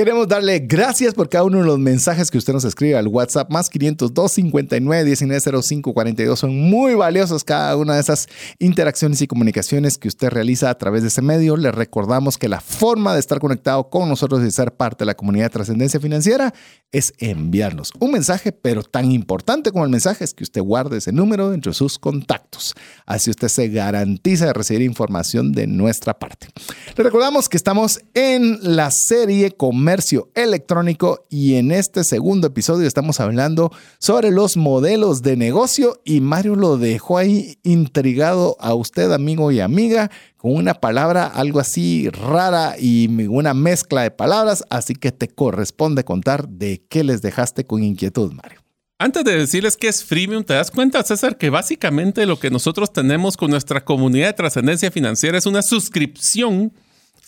[0.00, 3.50] Queremos darle gracias por cada uno de los mensajes que usted nos escribe al WhatsApp
[3.50, 6.38] más 502 59 1905 42.
[6.38, 8.26] Son muy valiosos cada una de esas
[8.58, 11.54] interacciones y comunicaciones que usted realiza a través de ese medio.
[11.58, 15.14] Le recordamos que la forma de estar conectado con nosotros y ser parte de la
[15.14, 16.54] comunidad de trascendencia financiera
[16.92, 21.12] es enviarnos un mensaje, pero tan importante como el mensaje es que usted guarde ese
[21.12, 22.74] número entre sus contactos.
[23.04, 26.48] Así usted se garantiza de recibir información de nuestra parte.
[26.96, 29.50] Le recordamos que estamos en la serie
[29.90, 36.20] Comercio Electrónico y en este segundo episodio estamos hablando sobre los modelos de negocio y
[36.20, 42.08] Mario lo dejó ahí intrigado a usted, amigo y amiga con una palabra algo así
[42.08, 47.64] rara y una mezcla de palabras, así que te corresponde contar de qué les dejaste
[47.64, 48.60] con inquietud, Mario.
[48.96, 52.92] Antes de decirles que es freemium, ¿te das cuenta, César, que básicamente lo que nosotros
[52.92, 56.72] tenemos con nuestra comunidad de trascendencia financiera es una suscripción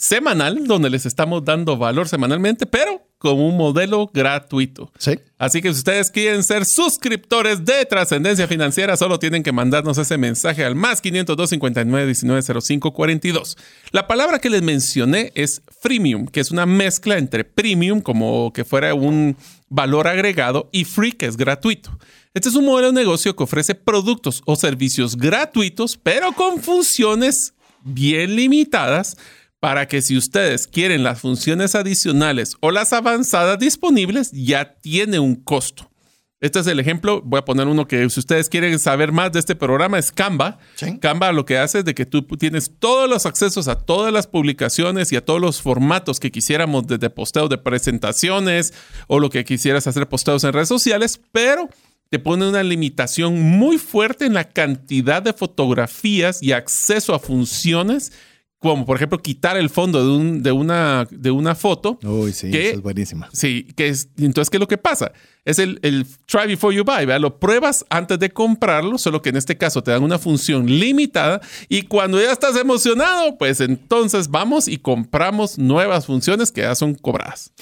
[0.03, 4.91] semanal donde les estamos dando valor semanalmente, pero como un modelo gratuito.
[4.99, 5.12] Sí.
[5.38, 10.19] Así que si ustedes quieren ser suscriptores de Trascendencia Financiera, solo tienen que mandarnos ese
[10.19, 13.57] mensaje al más 502 59 19 05 42.
[13.93, 18.65] La palabra que les mencioné es freemium, que es una mezcla entre premium, como que
[18.65, 19.37] fuera un
[19.69, 21.97] valor agregado, y free, que es gratuito.
[22.35, 27.55] Este es un modelo de negocio que ofrece productos o servicios gratuitos, pero con funciones
[27.85, 29.17] bien limitadas
[29.62, 35.37] para que si ustedes quieren las funciones adicionales o las avanzadas disponibles, ya tiene un
[35.37, 35.88] costo.
[36.40, 37.22] Este es el ejemplo.
[37.22, 40.59] Voy a poner uno que si ustedes quieren saber más de este programa es Canva.
[41.01, 44.27] Canva lo que hace es de que tú tienes todos los accesos a todas las
[44.27, 48.75] publicaciones y a todos los formatos que quisiéramos desde posteos de presentaciones
[49.07, 51.68] o lo que quisieras hacer posteos en redes sociales, pero
[52.09, 58.11] te pone una limitación muy fuerte en la cantidad de fotografías y acceso a funciones
[58.62, 61.98] como por ejemplo quitar el fondo de, un, de, una, de una foto.
[62.05, 63.29] Uy, sí, que- eso es buenísima.
[63.33, 65.12] Sí, que es, entonces, ¿qué es lo que pasa?
[65.44, 67.20] Es el, el try before you buy, ¿verdad?
[67.20, 71.40] Lo pruebas antes de comprarlo, solo que en este caso te dan una función limitada
[71.68, 76.94] y cuando ya estás emocionado, pues entonces vamos y compramos nuevas funciones que ya son
[76.94, 77.53] cobradas.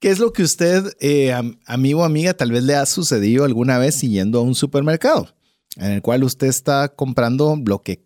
[0.00, 3.44] ¿Qué es lo que usted, eh, am- amigo o amiga, tal vez le ha sucedido
[3.44, 5.28] alguna vez siguiendo a un supermercado
[5.76, 8.02] en el cual usted está comprando lo que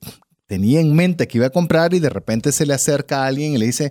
[0.53, 3.55] tenía en mente que iba a comprar y de repente se le acerca a alguien
[3.55, 3.91] y le dice,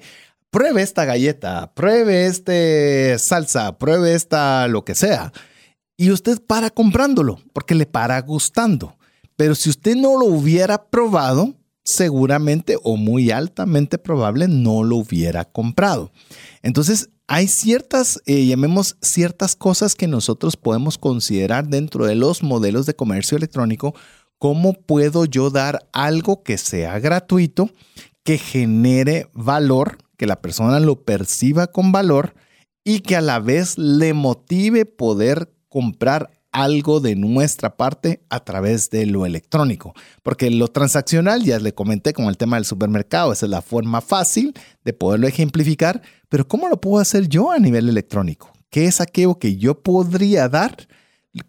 [0.51, 5.33] pruebe esta galleta, pruebe este salsa, pruebe esta lo que sea.
[5.97, 8.95] Y usted para comprándolo porque le para gustando.
[9.35, 15.45] Pero si usted no lo hubiera probado, seguramente o muy altamente probable no lo hubiera
[15.45, 16.11] comprado.
[16.61, 22.85] Entonces, hay ciertas, eh, llamemos ciertas cosas que nosotros podemos considerar dentro de los modelos
[22.85, 23.95] de comercio electrónico.
[24.41, 27.69] ¿Cómo puedo yo dar algo que sea gratuito,
[28.23, 32.33] que genere valor, que la persona lo perciba con valor
[32.83, 38.89] y que a la vez le motive poder comprar algo de nuestra parte a través
[38.89, 39.93] de lo electrónico.
[40.23, 44.01] Porque lo transaccional, ya le comenté con el tema del supermercado, esa es la forma
[44.01, 48.51] fácil de poderlo ejemplificar, pero ¿cómo lo puedo hacer yo a nivel electrónico?
[48.71, 50.87] ¿Qué es aquello que yo podría dar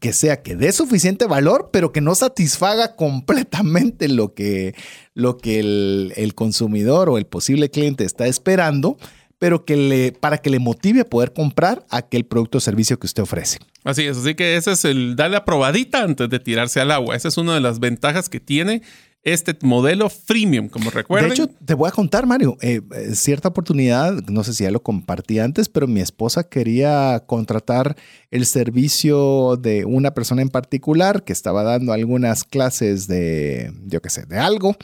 [0.00, 4.74] que sea que dé suficiente valor, pero que no satisfaga completamente lo que,
[5.14, 8.96] lo que el, el consumidor o el posible cliente está esperando,
[9.42, 13.06] pero que le, para que le motive a poder comprar aquel producto o servicio que
[13.06, 13.58] usted ofrece.
[13.82, 17.16] Así es, así que ese es el darle la probadita antes de tirarse al agua.
[17.16, 18.82] Esa es una de las ventajas que tiene
[19.24, 21.28] este modelo freemium, como recuerden.
[21.28, 24.70] De hecho, te voy a contar, Mario, eh, eh, cierta oportunidad, no sé si ya
[24.70, 27.96] lo compartí antes, pero mi esposa quería contratar
[28.30, 34.10] el servicio de una persona en particular que estaba dando algunas clases de, yo qué
[34.10, 34.76] sé, de algo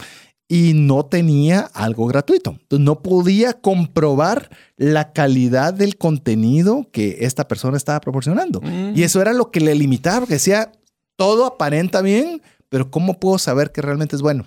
[0.48, 2.52] y no tenía algo gratuito.
[2.52, 8.62] Entonces, no podía comprobar la calidad del contenido que esta persona estaba proporcionando.
[8.94, 10.72] Y eso era lo que le limitaba, porque decía,
[11.16, 14.46] todo aparenta bien, pero ¿cómo puedo saber que realmente es bueno?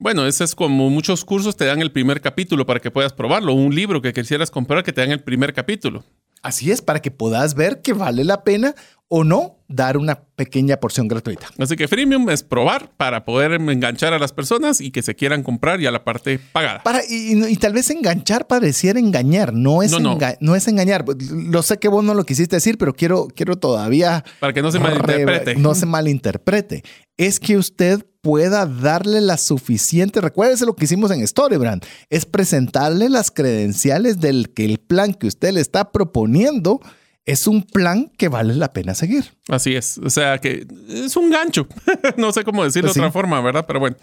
[0.00, 3.52] Bueno, ese es como muchos cursos te dan el primer capítulo para que puedas probarlo.
[3.52, 6.04] Un libro que quisieras comprar que te dan el primer capítulo.
[6.40, 8.74] Así es, para que puedas ver que vale la pena
[9.10, 11.48] o no dar una pequeña porción gratuita.
[11.58, 15.42] Así que freemium es probar para poder enganchar a las personas y que se quieran
[15.42, 16.82] comprar ya la parte pagada.
[16.82, 20.18] Para, y, y tal vez enganchar pareciera engañar, no es, No, no.
[20.18, 21.04] enga- no es engañar.
[21.30, 24.70] Lo sé que vos no lo quisiste decir, pero quiero, quiero todavía Para que no
[24.72, 25.56] se malinterprete.
[25.56, 26.82] no se malinterprete.
[27.16, 33.08] Es que usted pueda darle la suficiente, recuérdese lo que hicimos en Storybrand, es presentarle
[33.08, 36.80] las credenciales del que el plan que usted le está proponiendo
[37.28, 39.34] es un plan que vale la pena seguir.
[39.48, 39.98] Así es.
[39.98, 41.68] O sea que es un gancho.
[42.16, 43.66] no sé cómo decirlo Pues de otra forma, ¿verdad?
[43.66, 43.96] Pero bueno.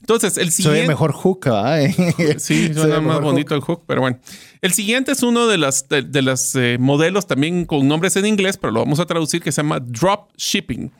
[0.00, 0.80] Entonces, el Soy siguiente.
[0.80, 1.86] el mejor hook, ¿verdad?
[2.38, 4.18] Sí, Soy suena más bonito el hook, pero bueno.
[4.62, 8.24] El siguiente es uno de las de, de las eh, modelos también con nombres en
[8.24, 10.90] inglés, pero lo vamos a traducir que se llama drop shipping.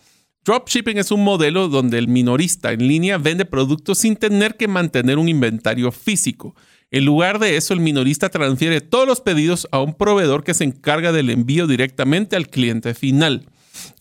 [0.45, 4.69] Drop shipping es un modelo donde el minorista en línea vende productos sin tener que
[4.69, 6.55] mantener un inventario físico.
[6.93, 10.65] En lugar de eso, el minorista transfiere todos los pedidos a un proveedor que se
[10.65, 13.47] encarga del envío directamente al cliente final.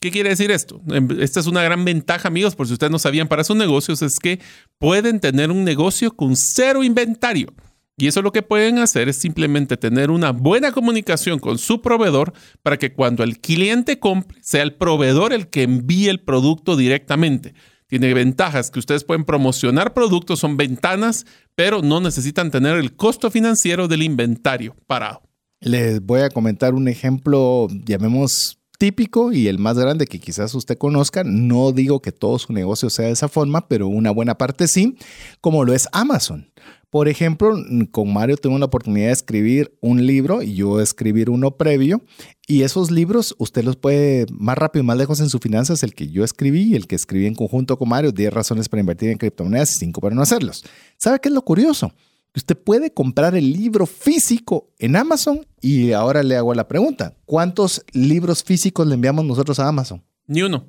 [0.02, 0.82] ¿Qué quiere decir esto?
[0.90, 4.02] Em, Esta es una gran ventaja, amigos, por si ustedes no sabían, para sus negocios
[4.02, 4.42] es que
[4.78, 7.54] pueden tener un negocio con cero inventario.
[7.96, 12.34] Y eso lo que pueden hacer es simplemente tener una buena comunicación con su proveedor
[12.62, 17.54] para que cuando el cliente compre, sea el proveedor el que envíe el producto directamente.
[17.92, 21.26] Tiene ventajas que ustedes pueden promocionar productos, son ventanas,
[21.56, 25.24] pero no necesitan tener el costo financiero del inventario parado.
[25.60, 30.76] Les voy a comentar un ejemplo, llamemos típico y el más grande que quizás usted
[30.76, 31.24] conozca.
[31.24, 34.98] No digo que todo su negocio sea de esa forma, pero una buena parte sí,
[35.40, 36.52] como lo es Amazon.
[36.90, 37.56] Por ejemplo,
[37.92, 42.02] con Mario tuve la oportunidad de escribir un libro y yo escribir uno previo.
[42.48, 45.94] Y esos libros usted los puede más rápido y más lejos en sus finanzas, el
[45.94, 49.12] que yo escribí y el que escribí en conjunto con Mario, 10 razones para invertir
[49.12, 50.64] en criptomonedas y 5 para no hacerlos.
[50.98, 51.94] ¿Sabe qué es lo curioso?
[52.34, 57.84] Usted puede comprar el libro físico en Amazon y ahora le hago la pregunta, ¿cuántos
[57.92, 60.02] libros físicos le enviamos nosotros a Amazon?
[60.28, 60.66] Ni uno.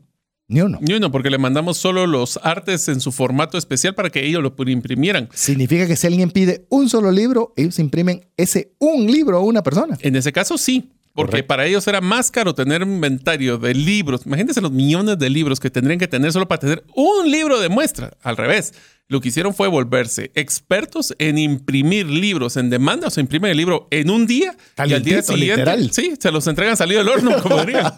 [0.49, 0.79] Ni uno.
[0.83, 4.43] Ni uno, porque le mandamos solo los artes en su formato especial para que ellos
[4.43, 5.29] lo imprimieran.
[5.33, 9.63] Significa que si alguien pide un solo libro, ellos imprimen ese un libro a una
[9.63, 9.97] persona.
[10.01, 10.91] En ese caso, sí.
[11.15, 11.49] Porque Correcto.
[11.49, 14.23] para ellos era más caro tener un inventario de libros.
[14.25, 17.69] Imagínense los millones de libros que tendrían que tener solo para tener un libro de
[17.69, 18.17] muestra.
[18.23, 18.73] Al revés,
[19.13, 23.59] lo que hicieron fue volverse expertos en imprimir libros en demanda, o sea, imprimen el
[23.59, 25.93] libro en un día y al día siguiente, literal.
[25.93, 27.93] sí, se los entregan salido del horno, como dirían.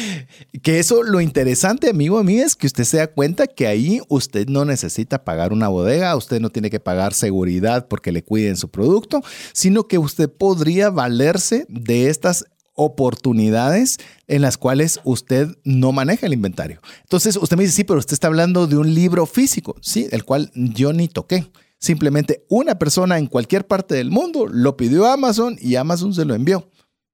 [0.62, 4.00] que eso, lo interesante, amigo a mí, es que usted se da cuenta que ahí
[4.08, 8.56] usted no necesita pagar una bodega, usted no tiene que pagar seguridad porque le cuiden
[8.56, 9.20] su producto,
[9.52, 16.32] sino que usted podría valerse de estas oportunidades en las cuales usted no maneja el
[16.32, 16.80] inventario.
[17.02, 20.24] Entonces usted me dice, sí, pero usted está hablando de un libro físico, sí, el
[20.24, 21.50] cual yo ni toqué.
[21.78, 26.24] Simplemente una persona en cualquier parte del mundo lo pidió a Amazon y Amazon se
[26.24, 26.70] lo envió.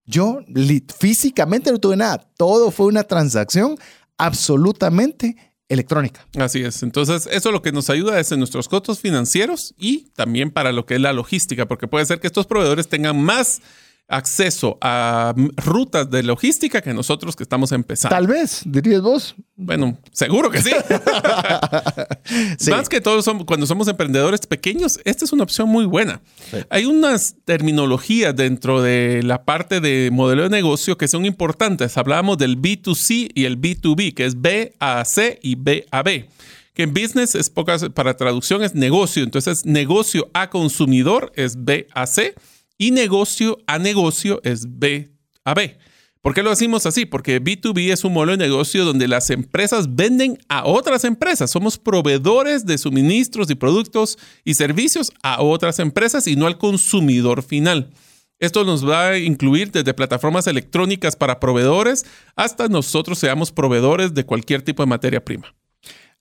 [0.07, 0.41] Yo
[0.99, 2.19] físicamente no tuve nada.
[2.37, 3.77] Todo fue una transacción
[4.17, 5.37] absolutamente
[5.69, 6.27] electrónica.
[6.37, 6.83] Así es.
[6.83, 10.85] Entonces, eso lo que nos ayuda es en nuestros costos financieros y también para lo
[10.85, 13.63] que es la logística, porque puede ser que estos proveedores tengan más
[14.11, 18.15] acceso a rutas de logística que nosotros que estamos empezando.
[18.15, 19.37] Tal vez, dirías vos.
[19.57, 20.71] Bueno, seguro que sí.
[22.71, 26.21] Más que todo, cuando somos emprendedores pequeños, esta es una opción muy buena.
[26.69, 31.97] Hay unas terminologías dentro de la parte de modelo de negocio que son importantes.
[31.97, 36.29] Hablábamos del B2C y el B2B, que es B a C y B a B
[36.75, 41.89] que en business es pocas, para traducción es negocio, entonces negocio a consumidor es B
[41.93, 42.35] a C
[42.81, 45.13] y negocio a negocio es B
[45.45, 45.77] a B.
[46.23, 47.05] ¿Por qué lo decimos así?
[47.05, 51.51] Porque B2B es un modelo de negocio donde las empresas venden a otras empresas.
[51.51, 57.43] Somos proveedores de suministros y productos y servicios a otras empresas y no al consumidor
[57.43, 57.91] final.
[58.39, 64.25] Esto nos va a incluir desde plataformas electrónicas para proveedores hasta nosotros seamos proveedores de
[64.25, 65.55] cualquier tipo de materia prima.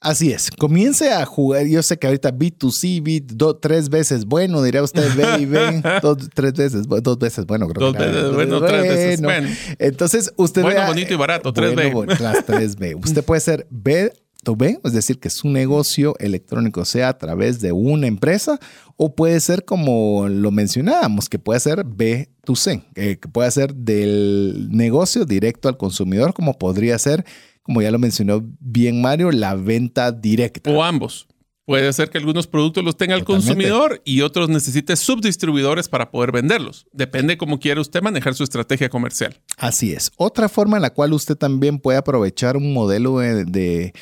[0.02, 1.66] Así es, comience a jugar.
[1.66, 3.22] Yo sé que ahorita B2C, B
[3.60, 7.92] tres veces bueno, diría usted B y B, dos, tres veces, dos veces bueno, creo
[7.92, 9.50] dos veces bueno, tres veces bueno.
[9.78, 12.20] Entonces, usted Bueno, bonito y barato, 3B.
[12.20, 12.96] las 3B.
[13.04, 14.14] Usted puede ser B
[14.58, 18.60] B, es decir, que su negocio electrónico sea a través de una empresa
[18.96, 25.26] o puede ser como lo mencionábamos, que puede ser B2C, que puede ser del negocio
[25.26, 27.26] directo al consumidor, como podría ser
[27.70, 30.72] como ya lo mencionó bien Mario, la venta directa.
[30.72, 31.28] O ambos.
[31.68, 36.32] Puede ser que algunos productos los tenga el consumidor y otros necesite subdistribuidores para poder
[36.32, 36.88] venderlos.
[36.94, 39.40] Depende cómo quiera usted manejar su estrategia comercial.
[39.56, 40.12] Así es.
[40.18, 43.94] Otra forma en la cual usted también puede aprovechar un modelo de, de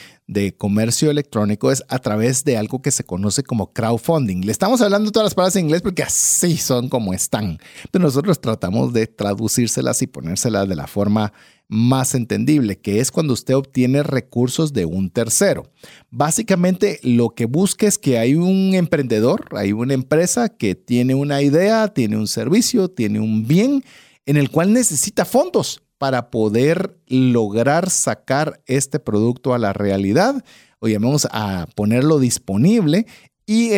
[0.58, 4.42] comercio electrónico es a través de algo que se conoce como crowdfunding.
[4.46, 7.60] Le estamos hablando todas las palabras en inglés porque así son como están,
[7.92, 11.34] pero nosotros tratamos de traducírselas y ponérselas de la forma
[11.70, 15.70] más entendible, que es cuando usted obtiene recursos de un tercero.
[16.10, 21.42] Básicamente lo que busca es que hay un emprendedor, hay una empresa que tiene una
[21.42, 23.84] idea, tiene un servicio, tiene un bien
[24.26, 30.44] en el cual necesita fondos para poder lograr sacar este producto a la realidad
[30.80, 33.08] o llamemos a ponerlo disponible
[33.46, 33.72] y,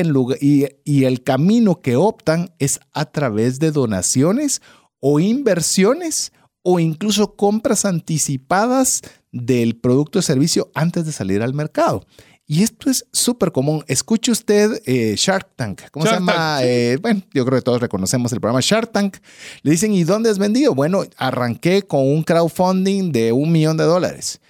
[0.84, 4.62] y el camino que optan es a través de donaciones
[5.00, 9.02] o inversiones o incluso compras anticipadas
[9.32, 12.06] del producto o servicio antes de salir al mercado.
[12.52, 13.84] Y esto es súper común.
[13.86, 15.84] Escuche usted eh, Shark Tank.
[15.92, 16.62] ¿Cómo se llama?
[16.64, 19.18] Eh, bueno, yo creo que todos reconocemos el programa Shark Tank.
[19.62, 20.74] Le dicen, ¿y dónde has vendido?
[20.74, 24.42] Bueno, arranqué con un crowdfunding de un millón de dólares.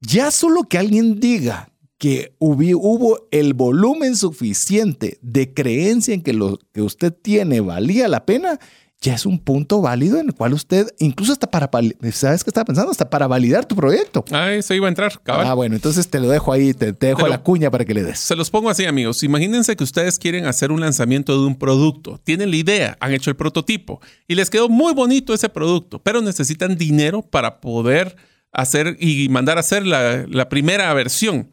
[0.00, 6.60] Ya solo que alguien diga que hubo el volumen suficiente de creencia en que lo
[6.72, 8.60] que usted tiene valía la pena,
[9.00, 11.70] ya es un punto válido en el cual usted, incluso hasta para,
[12.12, 12.90] ¿sabes qué estaba pensando?
[12.90, 14.24] Hasta para validar tu proyecto.
[14.32, 15.46] Ah, eso iba a entrar, cabal.
[15.46, 18.18] Ah, bueno, entonces te lo dejo ahí, te, dejo la cuña para que le des.
[18.18, 19.22] Se los pongo así, amigos.
[19.22, 22.20] Imagínense que ustedes quieren hacer un lanzamiento de un producto.
[22.24, 26.20] Tienen la idea, han hecho el prototipo y les quedó muy bonito ese producto, pero
[26.20, 28.16] necesitan dinero para poder
[28.50, 31.50] hacer y mandar a hacer la, la primera versión.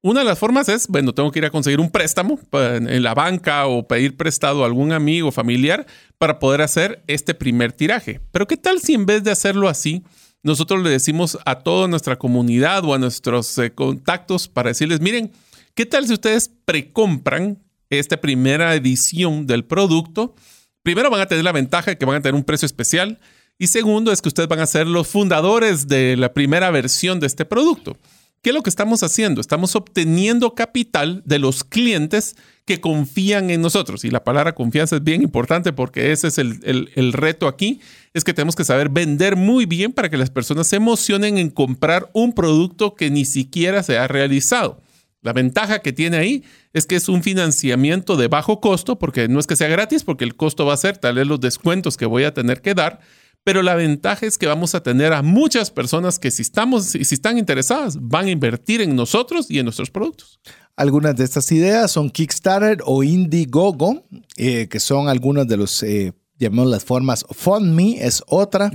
[0.00, 3.14] Una de las formas es, bueno, tengo que ir a conseguir un préstamo en la
[3.14, 5.86] banca o pedir prestado a algún amigo familiar
[6.18, 8.20] para poder hacer este primer tiraje.
[8.30, 10.04] Pero ¿qué tal si en vez de hacerlo así,
[10.44, 15.32] nosotros le decimos a toda nuestra comunidad o a nuestros eh, contactos para decirles, miren,
[15.74, 17.58] ¿qué tal si ustedes precompran
[17.90, 20.36] esta primera edición del producto?
[20.84, 23.18] Primero van a tener la ventaja de que van a tener un precio especial
[23.58, 27.26] y segundo es que ustedes van a ser los fundadores de la primera versión de
[27.26, 27.96] este producto.
[28.42, 29.40] ¿Qué es lo que estamos haciendo?
[29.40, 34.04] Estamos obteniendo capital de los clientes que confían en nosotros.
[34.04, 37.80] Y la palabra confianza es bien importante porque ese es el, reto aquí,
[38.14, 41.50] es que tenemos que saber vender muy bien para que las personas se emocionen en
[41.50, 44.82] comprar un producto que ni siquiera se ha realizado.
[45.20, 49.40] La ventaja que tiene ahí es que es un financiamiento de bajo costo, porque no
[49.40, 52.06] es que sea gratis, porque el costo va a ser tal vez los descuentos que
[52.06, 53.00] voy a tener que dar,
[53.44, 57.14] pero la ventaja es que vamos a tener a muchas personas que si, estamos, si
[57.14, 60.40] están interesadas van a invertir en nosotros y en nuestros productos.
[60.76, 66.12] Algunas de estas ideas son Kickstarter o Indiegogo, eh, que son algunos de los eh,
[66.38, 67.24] llamemos las formas.
[67.30, 68.70] FundMe es otra.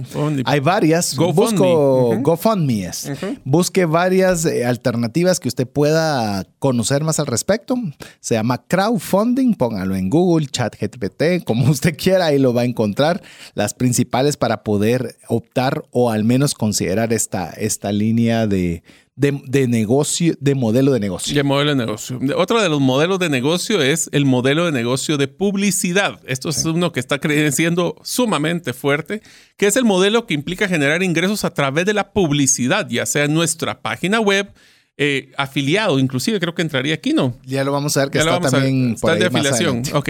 [0.45, 1.15] Hay varias.
[1.15, 3.11] Busco GoFundMe es.
[3.43, 7.75] Busque varias eh, alternativas que usted pueda conocer más al respecto.
[8.19, 9.55] Se llama crowdfunding.
[9.55, 13.21] Póngalo en Google, ChatGPT, como usted quiera, ahí lo va a encontrar.
[13.55, 18.83] Las principales para poder optar o al menos considerar esta, esta línea de,
[19.15, 21.35] de, negocio, de modelo de negocio.
[21.35, 22.19] De modelo de negocio.
[22.35, 26.19] Otro de los modelos de negocio es el modelo de negocio de publicidad.
[26.25, 29.21] Esto es uno que está creciendo sumamente fuerte,
[29.55, 33.25] que es el modelo que implica generar ingresos a través de la publicidad, ya sea
[33.25, 34.51] en nuestra página web,
[34.95, 37.35] eh, afiliado, inclusive creo que entraría aquí, ¿no?
[37.45, 39.81] Ya lo vamos a ver que está también está de afiliación.
[39.93, 40.09] Ok.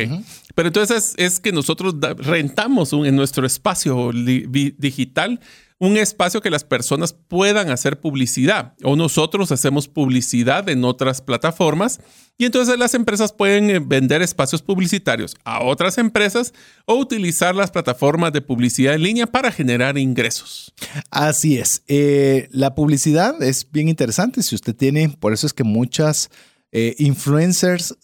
[0.56, 5.40] Pero entonces es, que nosotros rentamos en nuestro espacio digital
[5.84, 12.00] un espacio que las personas puedan hacer publicidad o nosotros hacemos publicidad en otras plataformas
[12.38, 16.54] y entonces las empresas pueden eh, vender espacios publicitarios a otras empresas
[16.86, 20.74] o utilizar las plataformas de publicidad en línea para generar ingresos.
[21.12, 21.84] Así es.
[21.90, 24.42] Eh, la publicidad es bien interesante.
[24.42, 26.30] Si usted tiene, por eso es que muchas
[26.72, 27.98] eh, influencers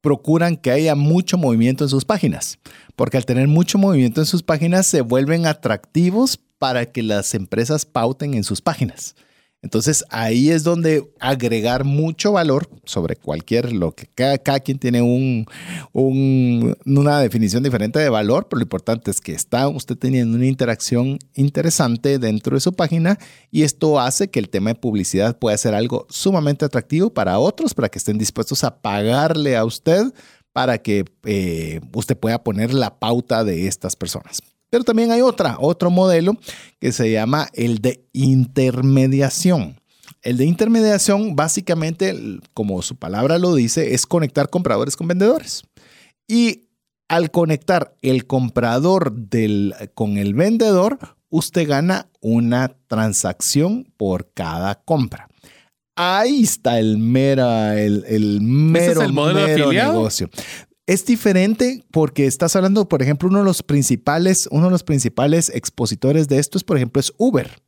[0.00, 2.60] procuran que haya mucho movimiento en sus páginas,
[2.94, 7.86] porque al tener mucho movimiento en sus páginas se vuelven atractivos para que las empresas
[7.86, 9.14] pauten en sus páginas.
[9.62, 15.46] Entonces ahí es donde agregar mucho valor sobre cualquier, lo que cada, quien tiene un,
[15.92, 21.18] una definición diferente de valor, pero lo importante es que está usted teniendo una interacción
[21.34, 23.18] interesante dentro de su página
[23.50, 27.74] y esto hace que el tema de publicidad pueda ser algo sumamente atractivo para otros,
[27.74, 30.12] para que estén dispuestos a pagarle a usted
[30.52, 34.40] para que eh, usted pueda poner la pauta de estas personas.
[34.76, 36.36] Pero también hay otra, otro modelo
[36.78, 39.80] que se llama el de intermediación.
[40.20, 42.14] El de intermediación, básicamente,
[42.52, 45.62] como su palabra lo dice, es conectar compradores con vendedores.
[46.28, 46.68] Y
[47.08, 50.98] al conectar el comprador del, con el vendedor,
[51.30, 55.26] usted gana una transacción por cada compra.
[55.98, 60.28] Ahí está el mera, el, el mero, es el modelo de negocio.
[60.86, 65.50] Es diferente porque estás hablando, por ejemplo, uno de los principales, uno de los principales
[65.52, 67.60] expositores de esto es, por ejemplo, es Uber.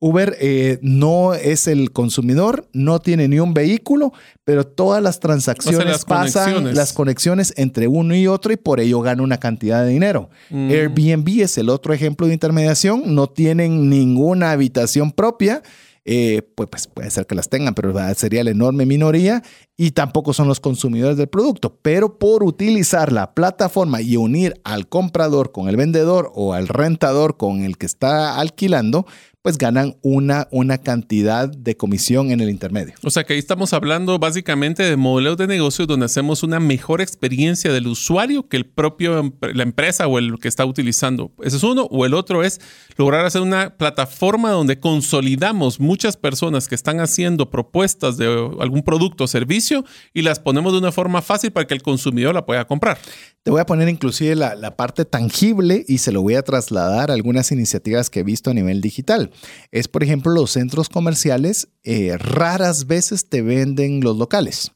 [0.00, 4.12] Uber eh, no es el consumidor, no tiene ni un vehículo,
[4.44, 9.24] pero todas las transacciones pasan, las conexiones entre uno y otro y por ello gana
[9.24, 10.30] una cantidad de dinero.
[10.50, 10.70] Mm.
[10.70, 15.62] Airbnb es el otro ejemplo de intermediación, no tienen ninguna habitación propia
[16.10, 19.42] eh, pues, pues, puede ser que las tengan, pero sería la enorme minoría
[19.76, 21.76] y tampoco son los consumidores del producto.
[21.82, 27.36] Pero por utilizar la plataforma y unir al comprador con el vendedor o al rentador
[27.36, 29.04] con el que está alquilando,
[29.42, 32.94] pues ganan una, una cantidad de comisión en el intermedio.
[33.04, 37.00] O sea que ahí estamos hablando básicamente de modelos de negocio donde hacemos una mejor
[37.00, 41.32] experiencia del usuario que el propio la empresa o el que está utilizando.
[41.42, 41.84] Ese es uno.
[41.90, 42.60] O el otro es
[42.96, 48.26] lograr hacer una plataforma donde consolidamos muchas personas que están haciendo propuestas de
[48.60, 52.34] algún producto o servicio y las ponemos de una forma fácil para que el consumidor
[52.34, 52.98] la pueda comprar.
[53.44, 57.10] Te voy a poner inclusive la, la parte tangible y se lo voy a trasladar
[57.10, 59.27] a algunas iniciativas que he visto a nivel digital
[59.72, 64.72] es, por ejemplo, los centros comerciales eh, raras veces te venden los locales.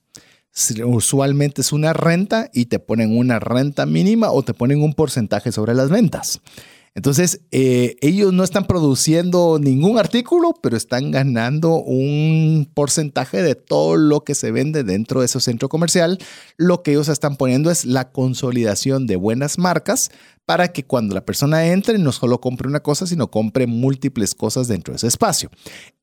[0.84, 5.50] Usualmente es una renta y te ponen una renta mínima o te ponen un porcentaje
[5.50, 6.40] sobre las ventas.
[6.94, 13.96] Entonces, eh, ellos no están produciendo ningún artículo, pero están ganando un porcentaje de todo
[13.96, 16.18] lo que se vende dentro de ese centro comercial.
[16.58, 20.10] Lo que ellos están poniendo es la consolidación de buenas marcas
[20.44, 24.68] para que cuando la persona entre no solo compre una cosa, sino compre múltiples cosas
[24.68, 25.50] dentro de ese espacio.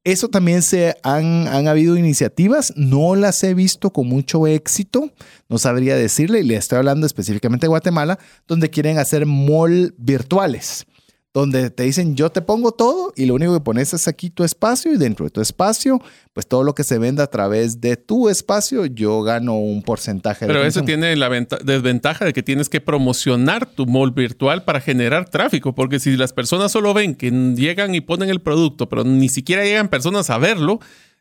[0.04, 5.12] Eso también se han, han habido iniciativas, no las he visto con mucho éxito,
[5.50, 8.18] no sabría decirle, y le estoy hablando específicamente de Guatemala,
[8.48, 10.86] donde quieren hacer mall virtuales
[11.34, 14.44] donde te dicen yo te pongo todo y lo único que pones es aquí tu
[14.44, 16.02] espacio y dentro de tu espacio,
[16.34, 20.48] pues todo lo que se venda a través de tu espacio, yo gano un porcentaje.
[20.48, 21.30] Pero eso tiene la
[21.64, 26.34] desventaja de que tienes que promocionar tu mall virtual para generar tráfico, porque si las
[26.34, 30.38] personas solo ven que llegan y ponen el producto, pero ni siquiera llegan personas a
[30.40, 30.80] verlo,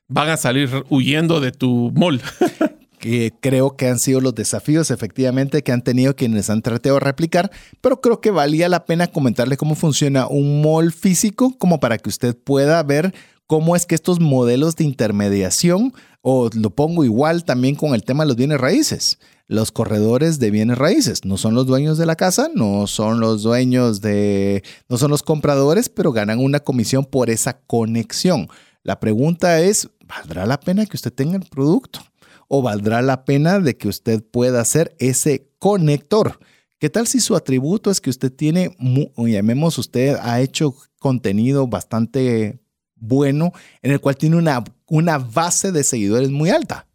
[0.08, 2.22] van a salir huyendo de tu mall.
[3.08, 7.00] que creo que han sido los desafíos efectivamente que han tenido quienes han tratado de
[7.00, 7.50] replicar,
[7.80, 12.10] pero creo que valía la pena comentarle cómo funciona un mall físico como para que
[12.10, 13.14] usted pueda ver
[13.46, 18.24] cómo es que estos modelos de intermediación, o lo pongo igual también con el tema
[18.24, 19.18] de los bienes raíces.
[19.46, 21.24] los corredores de bienes raíces.
[21.24, 25.22] No son los dueños de la casa, no son los dueños de, no son los
[25.22, 28.48] compradores, pero ganan una comisión por esa conexión.
[28.82, 32.00] La pregunta es, ¿valdrá la pena que usted tenga el producto?
[32.48, 36.38] ¿O valdrá la pena de que usted pueda ser ese conector?
[36.78, 38.76] ¿Qué tal si su atributo es que usted tiene,
[39.16, 42.58] llamemos usted, ha hecho contenido bastante
[42.96, 46.86] bueno en el cual tiene una, una base de seguidores muy alta?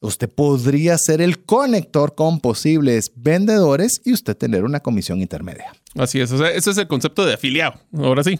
[0.00, 5.72] Usted podría ser el conector con posibles vendedores y usted tener una comisión intermedia.
[5.96, 7.80] Así es, ese es el concepto de afiliado.
[7.92, 8.38] Ahora sí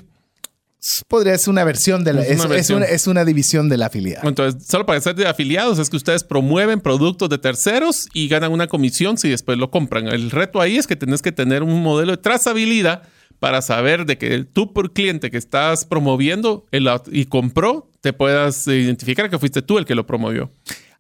[1.07, 4.29] podría ser una versión de la, es, una, división de la afiliado.
[4.29, 8.53] Entonces, solo para ser de afiliados es que ustedes promueven productos de terceros y ganan
[8.53, 10.09] una comisión si después lo compran.
[10.09, 13.03] El reto ahí es que tenés que tener un modelo de trazabilidad
[13.39, 19.31] para saber de que tú por cliente que estás promoviendo y compró, te puedas identificar
[19.31, 20.51] que fuiste tú el que lo promovió.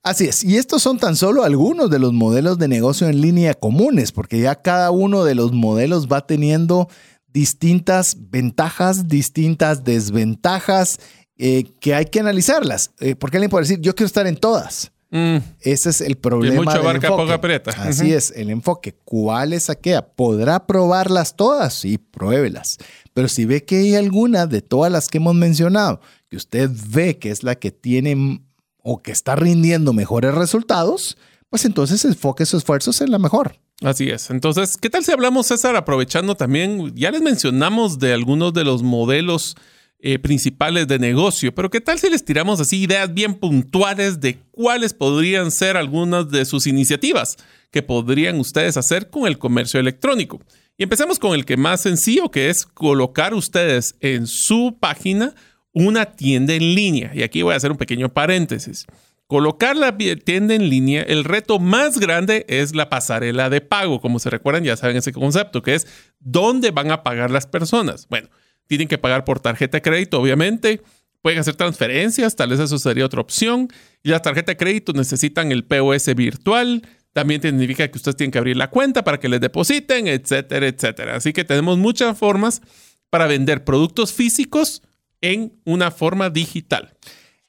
[0.05, 3.55] Así es, y estos son tan solo algunos de los modelos de negocio en línea
[3.55, 6.89] comunes, porque ya cada uno de los modelos va teniendo
[7.33, 10.99] distintas ventajas, distintas desventajas
[11.39, 12.93] eh, que hay que analizarlas.
[13.01, 14.93] Eh, porque alguien puede decir, yo quiero estar en todas.
[15.11, 15.39] Mm.
[15.61, 16.55] Ese es el problema.
[16.55, 17.70] Y mucho barca, poca aprieta.
[17.70, 18.95] Así es, el enfoque.
[19.05, 20.07] ¿Cuál es aquella?
[20.07, 21.74] ¿Podrá probarlas todas?
[21.74, 22.78] Sí, pruébelas.
[23.12, 27.18] Pero si ve que hay alguna de todas las que hemos mencionado, que usted ve
[27.18, 28.41] que es la que tiene
[28.83, 31.18] o que está rindiendo mejores resultados,
[31.51, 33.57] pues entonces enfoque sus esfuerzos en la mejor.
[33.83, 34.30] Así es.
[34.30, 38.83] Entonces, ¿qué tal si hablamos, César, aprovechando también, ya les mencionamos de algunos de los
[38.83, 39.57] modelos
[40.05, 44.39] eh, principales de negocio, pero ¿qué tal si les tiramos así ideas bien puntuales de
[44.51, 47.37] cuáles podrían ser algunas de sus iniciativas
[47.70, 50.41] que podrían ustedes hacer con el comercio electrónico?
[50.76, 55.35] Y empecemos con el que más sencillo, que es colocar ustedes en su página
[55.72, 57.12] una tienda en línea.
[57.14, 58.87] Y aquí voy a hacer un pequeño paréntesis.
[59.33, 63.99] Colocar la tienda en línea, el reto más grande es la pasarela de pago.
[63.99, 65.87] Como se recuerdan, ya saben ese concepto, que es
[66.20, 68.07] dónde van a pagar las personas.
[68.11, 68.28] Bueno,
[68.66, 70.83] tienen que pagar por tarjeta de crédito, obviamente.
[71.22, 73.68] Pueden hacer transferencias, tal vez eso sería otra opción.
[74.03, 76.87] Y las tarjetas de crédito necesitan el POS virtual.
[77.14, 81.16] También significa que ustedes tienen que abrir la cuenta para que les depositen, etcétera, etcétera.
[81.16, 82.61] Así que tenemos muchas formas
[83.09, 84.83] para vender productos físicos
[85.22, 86.93] en una forma digital.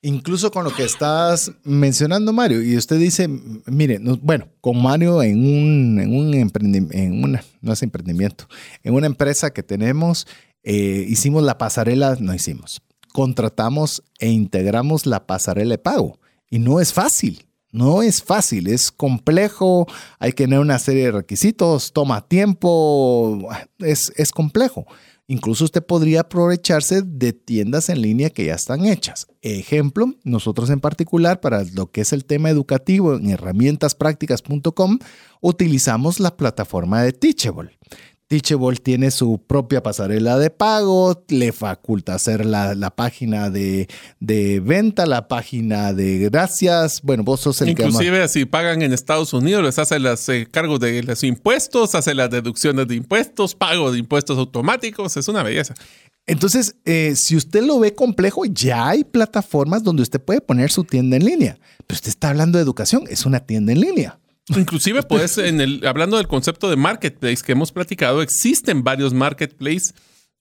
[0.05, 3.29] Incluso con lo que estás mencionando, Mario, y usted dice,
[3.65, 8.49] mire, bueno, con Mario en un, en un emprendimiento, en una, no emprendimiento,
[8.83, 10.27] en una empresa que tenemos,
[10.61, 12.81] eh, hicimos la pasarela, no hicimos,
[13.13, 16.19] contratamos e integramos la pasarela de pago.
[16.49, 19.87] Y no es fácil, no es fácil, es complejo,
[20.19, 23.47] hay que tener una serie de requisitos, toma tiempo,
[23.79, 24.85] es, es complejo.
[25.27, 29.27] Incluso usted podría aprovecharse de tiendas en línea que ya están hechas.
[29.41, 34.99] Ejemplo, nosotros en particular para lo que es el tema educativo en herramientasprácticas.com
[35.39, 37.77] utilizamos la plataforma de Teachable.
[38.33, 43.87] Teachable tiene su propia pasarela de pago, le faculta hacer la, página de,
[44.19, 47.03] venta, la página de gracias.
[47.03, 50.79] Bueno, vos sos el Inclusive si pagan en Estados Unidos, les hace los eh, cargos
[50.79, 55.75] de los impuestos, hace las deducciones de impuestos, pago de impuestos automáticos, es una belleza.
[56.25, 60.85] Entonces, eh, si usted lo ve complejo, ya hay plataformas donde usted puede poner su
[60.85, 61.59] tienda en línea.
[61.85, 64.17] Pero usted está hablando de educación, es una tienda en línea.
[64.49, 69.93] Inclusive, pues, en el, hablando del concepto de marketplace que hemos platicado, existen varios marketplaces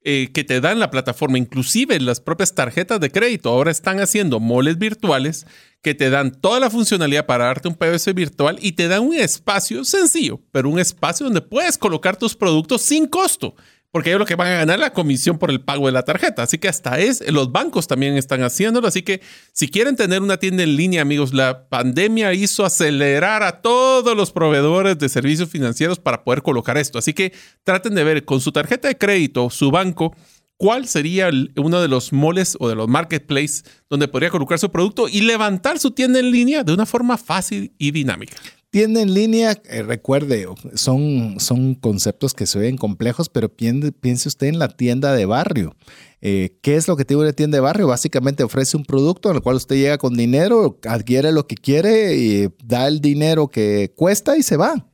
[0.04, 3.50] eh, que te dan la plataforma, inclusive las propias tarjetas de crédito.
[3.50, 5.46] Ahora están haciendo moles virtuales
[5.80, 9.14] que te dan toda la funcionalidad para darte un POS virtual y te dan un
[9.14, 13.54] espacio sencillo, pero un espacio donde puedes colocar tus productos sin costo
[13.92, 16.42] porque ellos lo que van a ganar la comisión por el pago de la tarjeta.
[16.42, 18.88] Así que hasta es, los bancos también están haciéndolo.
[18.88, 19.20] Así que
[19.52, 24.32] si quieren tener una tienda en línea, amigos, la pandemia hizo acelerar a todos los
[24.32, 26.98] proveedores de servicios financieros para poder colocar esto.
[26.98, 27.34] Así que
[27.64, 30.16] traten de ver con su tarjeta de crédito, su banco,
[30.56, 35.06] cuál sería uno de los moles o de los marketplaces donde podría colocar su producto
[35.06, 38.38] y levantar su tienda en línea de una forma fácil y dinámica.
[38.72, 44.46] Tienda en línea, eh, recuerde, son, son conceptos que se ven complejos, pero piense, usted
[44.46, 45.76] en la tienda de barrio.
[46.22, 47.88] Eh, ¿Qué es lo que tiene una tienda de barrio?
[47.88, 52.16] Básicamente ofrece un producto en el cual usted llega con dinero, adquiere lo que quiere
[52.16, 54.90] y da el dinero que cuesta y se va.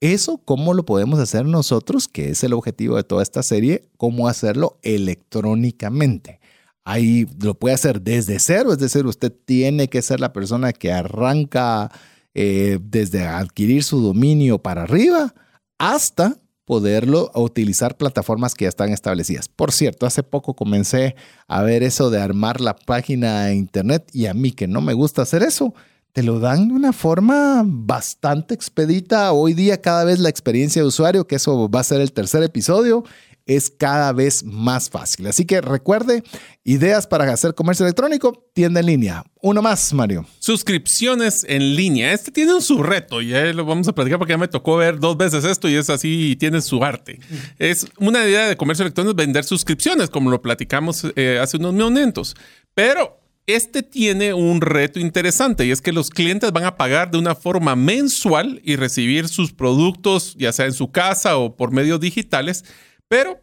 [0.00, 2.08] Eso, ¿cómo lo podemos hacer nosotros?
[2.08, 6.40] Que es el objetivo de toda esta serie, cómo hacerlo electrónicamente.
[6.84, 10.90] Ahí lo puede hacer desde cero, es decir, usted tiene que ser la persona que
[10.90, 11.92] arranca
[12.38, 15.32] eh, desde adquirir su dominio para arriba
[15.78, 19.48] hasta poderlo utilizar plataformas que ya están establecidas.
[19.48, 21.16] Por cierto, hace poco comencé
[21.48, 24.92] a ver eso de armar la página de internet y a mí que no me
[24.92, 25.72] gusta hacer eso,
[26.12, 29.32] te lo dan de una forma bastante expedita.
[29.32, 32.42] Hoy día cada vez la experiencia de usuario, que eso va a ser el tercer
[32.42, 33.02] episodio,
[33.46, 35.26] es cada vez más fácil.
[35.28, 36.22] Así que recuerde,
[36.64, 39.24] ideas para hacer comercio electrónico, tienda en línea.
[39.40, 40.26] Uno más, Mario.
[40.40, 42.12] Suscripciones en línea.
[42.12, 45.16] Este tiene su reto, ya lo vamos a platicar porque ya me tocó ver dos
[45.16, 47.20] veces esto y es así y tiene su arte.
[47.58, 52.34] Es una idea de comercio electrónico vender suscripciones, como lo platicamos eh, hace unos momentos.
[52.74, 57.18] Pero este tiene un reto interesante y es que los clientes van a pagar de
[57.18, 62.00] una forma mensual y recibir sus productos, ya sea en su casa o por medios
[62.00, 62.64] digitales
[63.08, 63.40] pero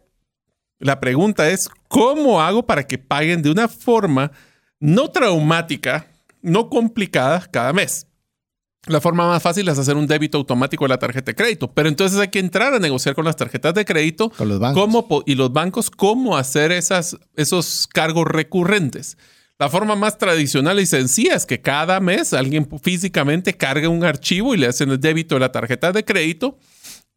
[0.78, 4.32] la pregunta es, ¿cómo hago para que paguen de una forma
[4.80, 6.08] no traumática,
[6.42, 8.06] no complicada cada mes?
[8.86, 11.88] La forma más fácil es hacer un débito automático de la tarjeta de crédito, pero
[11.88, 15.22] entonces hay que entrar a negociar con las tarjetas de crédito con los bancos.
[15.24, 19.16] y los bancos cómo hacer esas, esos cargos recurrentes.
[19.58, 24.54] La forma más tradicional y sencilla es que cada mes alguien físicamente cargue un archivo
[24.54, 26.58] y le hacen el débito de la tarjeta de crédito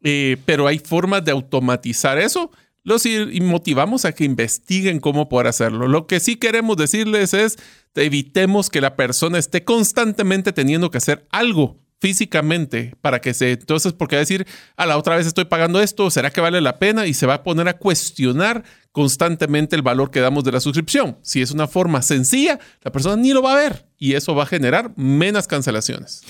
[0.02, 2.50] eh, pero hay formas de automatizar eso.
[2.84, 3.04] Los
[3.42, 5.88] motivamos a que investiguen cómo poder hacerlo.
[5.88, 7.58] Lo que sí queremos decirles es,
[7.94, 13.52] evitemos que la persona esté constantemente teniendo que hacer algo físicamente para que se...
[13.52, 14.46] Entonces, porque va a decir,
[14.76, 17.06] a la otra vez estoy pagando esto, ¿será que vale la pena?
[17.06, 21.18] Y se va a poner a cuestionar constantemente el valor que damos de la suscripción.
[21.22, 24.44] Si es una forma sencilla, la persona ni lo va a ver y eso va
[24.44, 26.22] a generar menos cancelaciones.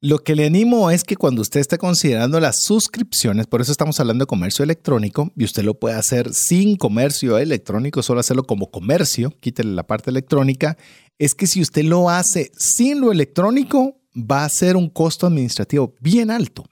[0.00, 3.98] Lo que le animo es que cuando usted esté considerando las suscripciones, por eso estamos
[3.98, 8.70] hablando de comercio electrónico, y usted lo puede hacer sin comercio electrónico, solo hacerlo como
[8.70, 10.78] comercio, quítele la parte electrónica,
[11.18, 15.96] es que si usted lo hace sin lo electrónico, va a ser un costo administrativo
[16.00, 16.64] bien alto.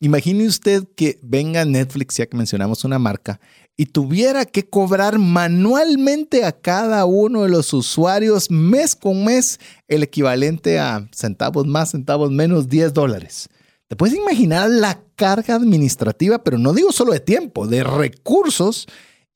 [0.00, 3.38] Imagine usted que venga Netflix, ya que mencionamos una marca,
[3.76, 9.58] y tuviera que cobrar manualmente a cada uno de los usuarios mes con mes
[9.88, 13.48] el equivalente a centavos más, centavos menos, 10 dólares.
[13.88, 18.86] Te puedes imaginar la carga administrativa, pero no digo solo de tiempo, de recursos.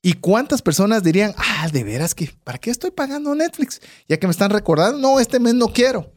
[0.01, 3.81] ¿Y cuántas personas dirían, ah, de veras que, ¿para qué estoy pagando Netflix?
[4.07, 6.11] Ya que me están recordando, no, este mes no quiero.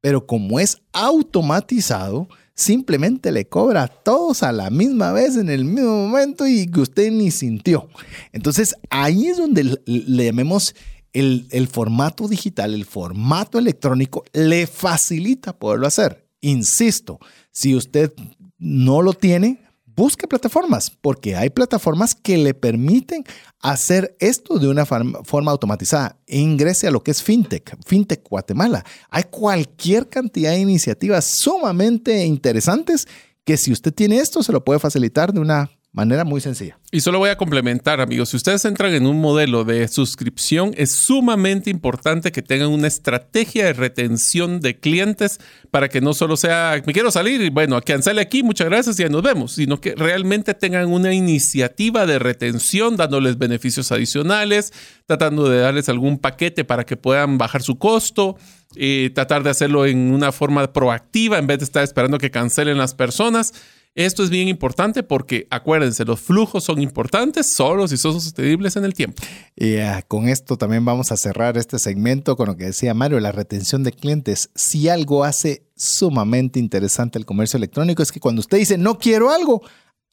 [0.00, 5.64] Pero como es automatizado, simplemente le cobra a todos a la misma vez en el
[5.64, 7.88] mismo momento y que usted ni sintió.
[8.32, 10.74] Entonces ahí es donde le, llamemos
[11.12, 16.28] el, el formato digital, el formato electrónico, le facilita poderlo hacer.
[16.40, 17.18] Insisto,
[17.50, 18.12] si usted
[18.58, 19.63] no lo tiene,
[19.94, 23.24] busque plataformas, porque hay plataformas que le permiten
[23.60, 26.18] hacer esto de una forma automatizada.
[26.26, 28.84] Ingrese a lo que es FinTech, FinTech Guatemala.
[29.10, 33.06] Hay cualquier cantidad de iniciativas sumamente interesantes
[33.44, 36.76] que si usted tiene esto, se lo puede facilitar de una manera muy sencilla.
[36.90, 40.96] Y solo voy a complementar, amigos, si ustedes entran en un modelo de suscripción, es
[40.96, 45.38] sumamente importante que tengan una estrategia de retención de clientes
[45.70, 49.04] para que no solo sea, me quiero salir y bueno, cancele aquí, muchas gracias y
[49.04, 54.72] ya nos vemos, sino que realmente tengan una iniciativa de retención dándoles beneficios adicionales,
[55.06, 58.36] tratando de darles algún paquete para que puedan bajar su costo.
[58.76, 62.76] y tratar de hacerlo en una forma proactiva en vez de estar esperando que cancelen
[62.76, 63.52] las personas.
[63.94, 68.84] Esto es bien importante porque acuérdense, los flujos son importantes solo si son sostenibles en
[68.84, 69.22] el tiempo.
[69.54, 73.20] Y ah, con esto también vamos a cerrar este segmento con lo que decía Mario,
[73.20, 74.50] la retención de clientes.
[74.56, 79.30] Si algo hace sumamente interesante el comercio electrónico es que cuando usted dice no quiero
[79.30, 79.62] algo,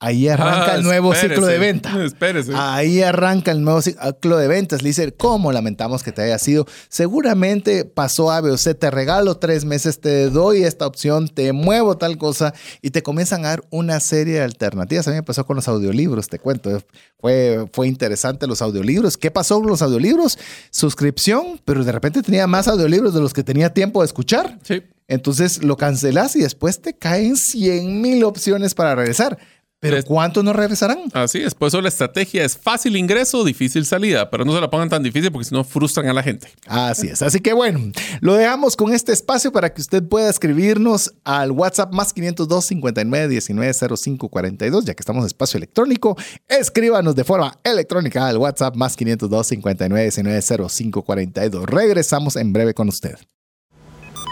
[0.03, 2.03] Ahí arranca el ah, nuevo ciclo de venta.
[2.03, 2.53] Espérese.
[2.55, 4.81] Ahí arranca el nuevo ciclo de ventas.
[4.81, 6.65] Le dice, ¿cómo lamentamos que te haya sido?
[6.89, 11.53] Seguramente pasó A, B o C, te regalo tres meses, te doy esta opción, te
[11.53, 15.07] muevo tal cosa y te comienzan a dar una serie de alternativas.
[15.07, 16.81] A mí me pasó con los audiolibros, te cuento.
[17.19, 19.17] Fue, fue interesante los audiolibros.
[19.17, 20.39] ¿Qué pasó con los audiolibros?
[20.71, 24.57] Suscripción, pero de repente tenía más audiolibros de los que tenía tiempo de escuchar.
[24.63, 24.81] Sí.
[25.07, 29.37] Entonces lo cancelas y después te caen 100 mil opciones para regresar.
[29.81, 30.99] Pero ¿cuántos no regresarán?
[31.11, 34.69] Así es, por eso la estrategia es fácil ingreso, difícil salida, pero no se la
[34.69, 36.49] pongan tan difícil porque si no frustran a la gente.
[36.67, 41.15] Así es, así que bueno, lo dejamos con este espacio para que usted pueda escribirnos
[41.23, 46.15] al WhatsApp más 502 59 19 05 42, ya que estamos en espacio electrónico,
[46.47, 51.65] escríbanos de forma electrónica al WhatsApp más 502 59 19 05 42.
[51.65, 53.15] Regresamos en breve con usted.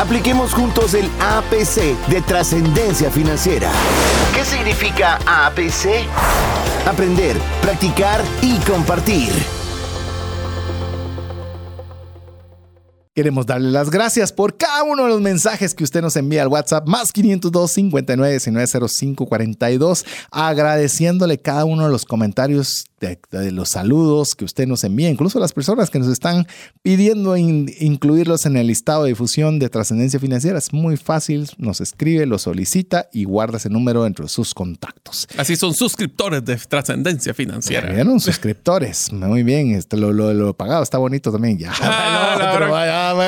[0.00, 3.70] Apliquemos juntos el APC de trascendencia financiera.
[4.34, 6.08] ¿Qué significa APC?
[6.86, 9.30] Aprender, practicar y compartir.
[13.14, 16.48] Queremos darle las gracias por cada uno de los mensajes que usted nos envía al
[16.48, 23.70] WhatsApp más 502 59 19 05 42, agradeciéndole cada uno de los comentarios de, los
[23.70, 26.46] saludos que usted nos envía, incluso las personas que nos están
[26.82, 30.58] pidiendo incluirlos en el listado de difusión de trascendencia financiera.
[30.58, 35.26] Es muy fácil, nos escribe, lo solicita y guarda ese número entre sus contactos.
[35.36, 37.90] Así son suscriptores de trascendencia financiera.
[37.90, 39.12] Vieron suscriptores.
[39.12, 41.58] Muy bien, este, lo, lo, pagado está bonito también.
[41.58, 41.72] Ya.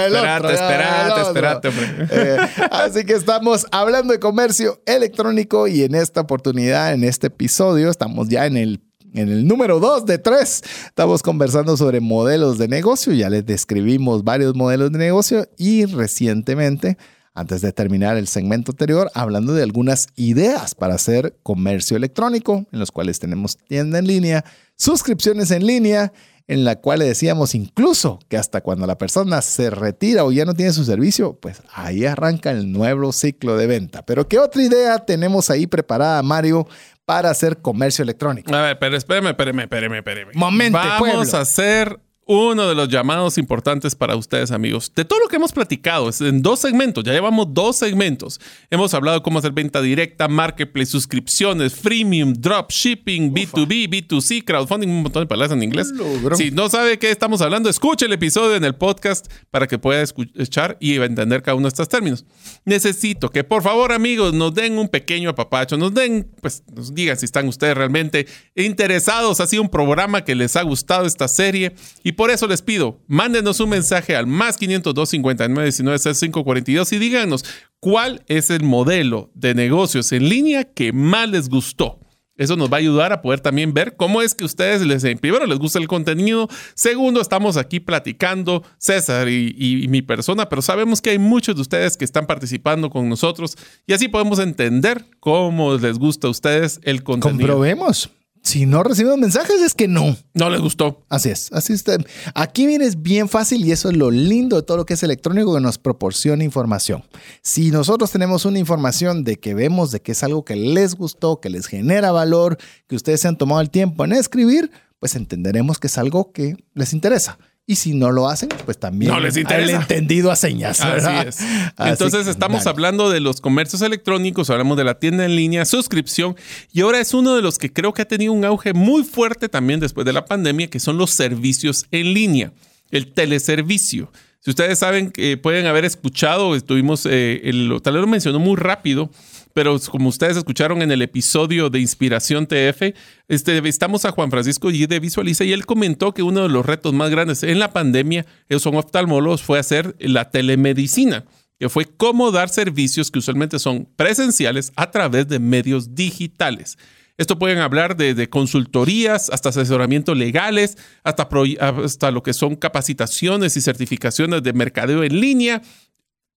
[0.02, 1.70] espérate, espérate, espérate,
[2.10, 2.36] eh,
[2.70, 8.28] así que estamos hablando de comercio electrónico y en esta oportunidad, en este episodio, estamos
[8.28, 8.80] ya en el
[9.14, 13.12] en el número 2 de 3 estamos conversando sobre modelos de negocio.
[13.12, 16.96] Ya les describimos varios modelos de negocio y recientemente,
[17.34, 22.78] antes de terminar el segmento anterior, hablando de algunas ideas para hacer comercio electrónico, en
[22.78, 24.44] los cuales tenemos tienda en línea,
[24.76, 26.12] suscripciones en línea,
[26.48, 30.44] en la cual le decíamos incluso que hasta cuando la persona se retira o ya
[30.44, 34.04] no tiene su servicio, pues ahí arranca el nuevo ciclo de venta.
[34.04, 36.66] Pero ¿qué otra idea tenemos ahí preparada, Mario,
[37.04, 38.54] para hacer comercio electrónico.
[38.54, 40.30] A ver, pero espérame, espérame, espérame, espérame.
[40.34, 44.92] Momento, Vamos a hacer uno de los llamados importantes para ustedes, amigos.
[44.94, 48.40] De todo lo que hemos platicado, es en dos segmentos, ya llevamos dos segmentos.
[48.70, 55.24] Hemos hablado cómo hacer venta directa, marketplace, suscripciones, freemium, dropshipping, B2B, B2C, crowdfunding, un montón
[55.24, 55.92] de palabras en inglés.
[56.36, 60.00] Si no sabe qué estamos hablando, escuche el episodio en el podcast para que pueda
[60.02, 62.24] escuchar y entender cada uno de estos términos.
[62.64, 67.18] Necesito que, por favor, amigos, nos den un pequeño apapacho, nos den, pues, nos digan
[67.18, 71.74] si están ustedes realmente interesados, ha sido un programa que les ha gustado esta serie
[72.04, 76.92] y y por eso les pido, mándenos un mensaje al más 502 59 19 542
[76.92, 77.42] y díganos
[77.80, 82.00] cuál es el modelo de negocios en línea que más les gustó.
[82.36, 85.46] Eso nos va a ayudar a poder también ver cómo es que ustedes les, primero,
[85.46, 86.48] les gusta el contenido.
[86.74, 91.62] Segundo, estamos aquí platicando, César y, y, mi persona, pero sabemos que hay muchos de
[91.62, 93.56] ustedes que están participando con nosotros
[93.86, 97.38] y así podemos entender cómo les gusta a ustedes el contenido.
[97.38, 98.10] Comprobemos.
[98.42, 100.16] Si no recibimos mensajes es que no.
[100.34, 101.04] No les gustó.
[101.08, 101.52] Así es.
[101.52, 101.96] Así está.
[102.34, 105.02] Aquí viene es bien fácil y eso es lo lindo de todo lo que es
[105.04, 107.04] electrónico que nos proporciona información.
[107.40, 111.40] Si nosotros tenemos una información de que vemos de que es algo que les gustó,
[111.40, 115.78] que les genera valor, que ustedes se han tomado el tiempo en escribir, pues entenderemos
[115.78, 117.38] que es algo que les interesa.
[117.64, 119.76] Y si no lo hacen, pues también no les interesa.
[119.76, 120.80] el entendido a señas.
[120.80, 121.38] Así es.
[121.78, 126.36] Entonces estamos hablando de los comercios electrónicos, hablamos de la tienda en línea, suscripción,
[126.72, 129.48] y ahora es uno de los que creo que ha tenido un auge muy fuerte
[129.48, 132.52] también después de la pandemia, que son los servicios en línea,
[132.90, 134.10] el teleservicio.
[134.40, 138.56] Si ustedes saben que pueden haber escuchado, estuvimos, eh, el, tal vez lo mencionó muy
[138.56, 139.08] rápido,
[139.54, 142.94] pero como ustedes escucharon en el episodio de Inspiración TF,
[143.28, 146.92] estamos a Juan Francisco y de Visualiza y él comentó que uno de los retos
[146.92, 151.24] más grandes en la pandemia, ellos son oftalmólogos, fue hacer la telemedicina,
[151.58, 156.76] que fue cómo dar servicios que usualmente son presenciales a través de medios digitales.
[157.18, 161.28] Esto pueden hablar de, consultorías, hasta asesoramiento legales, hasta,
[161.60, 165.62] hasta lo que son capacitaciones y certificaciones de mercadeo en línea,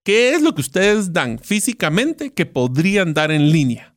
[0.06, 3.96] ¿Qué es lo que ustedes dan físicamente que podrían dar en línea?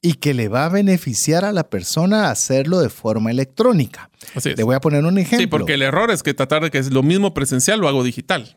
[0.00, 4.10] Y que le va a beneficiar a la persona hacerlo de forma electrónica.
[4.34, 5.40] Así Te voy a poner un ejemplo.
[5.40, 8.02] Sí, porque el error es que tratar de que es lo mismo presencial lo hago
[8.02, 8.56] digital.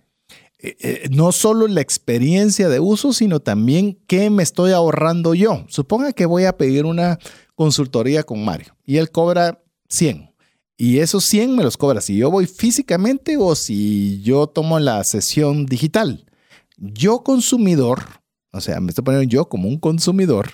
[0.57, 5.65] Eh, eh, no solo la experiencia de uso, sino también qué me estoy ahorrando yo.
[5.67, 7.19] Suponga que voy a pedir una
[7.55, 10.31] consultoría con Mario y él cobra 100.
[10.77, 15.03] Y esos 100 me los cobra si yo voy físicamente o si yo tomo la
[15.03, 16.25] sesión digital
[16.77, 18.03] yo consumidor,
[18.51, 20.49] o sea, me estoy poniendo yo como un consumidor,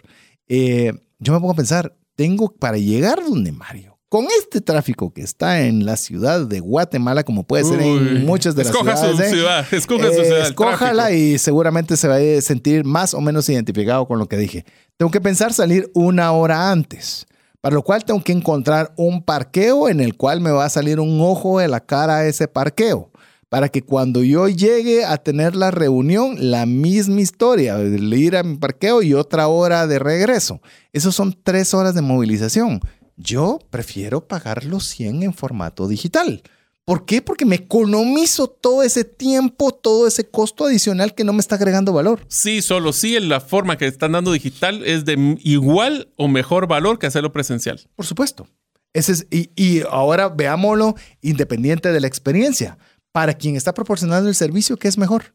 [0.47, 5.22] eh, yo me pongo a pensar, tengo para llegar donde Mario, con este tráfico que
[5.22, 9.15] está en la ciudad de Guatemala, como puede ser en muchas de las ciudades.
[9.15, 9.30] Su ¿eh?
[9.30, 10.47] ciudad, escoja su ciudad.
[10.47, 14.65] Escójala y seguramente se va a sentir más o menos identificado con lo que dije.
[14.97, 17.26] Tengo que pensar salir una hora antes,
[17.61, 20.99] para lo cual tengo que encontrar un parqueo en el cual me va a salir
[20.99, 23.11] un ojo de la cara a ese parqueo
[23.52, 28.43] para que cuando yo llegue a tener la reunión, la misma historia, de ir a
[28.43, 30.62] mi parqueo y otra hora de regreso.
[30.93, 32.80] Esos son tres horas de movilización.
[33.18, 36.43] Yo prefiero pagar los 100 en formato digital.
[36.86, 37.22] ¿Por qué?
[37.22, 41.91] Porque me economizo todo ese tiempo, todo ese costo adicional que no me está agregando
[41.91, 42.26] valor.
[42.30, 46.99] Sí, solo sí, la forma que están dando digital es de igual o mejor valor
[46.99, 47.82] que hacerlo presencial.
[47.97, 48.47] Por supuesto.
[48.93, 52.78] Ese es, y, y ahora veámoslo independiente de la experiencia.
[53.12, 55.34] Para quien está proporcionando el servicio, ¿qué es mejor?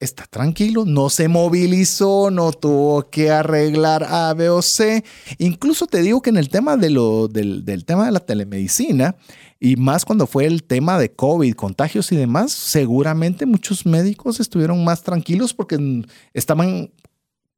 [0.00, 5.04] Está tranquilo, no se movilizó, no tuvo que arreglar A, B o C.
[5.38, 9.16] Incluso te digo que en el tema de lo, del, del tema de la telemedicina,
[9.60, 14.84] y más cuando fue el tema de COVID, contagios y demás, seguramente muchos médicos estuvieron
[14.84, 16.04] más tranquilos porque
[16.34, 16.90] estaban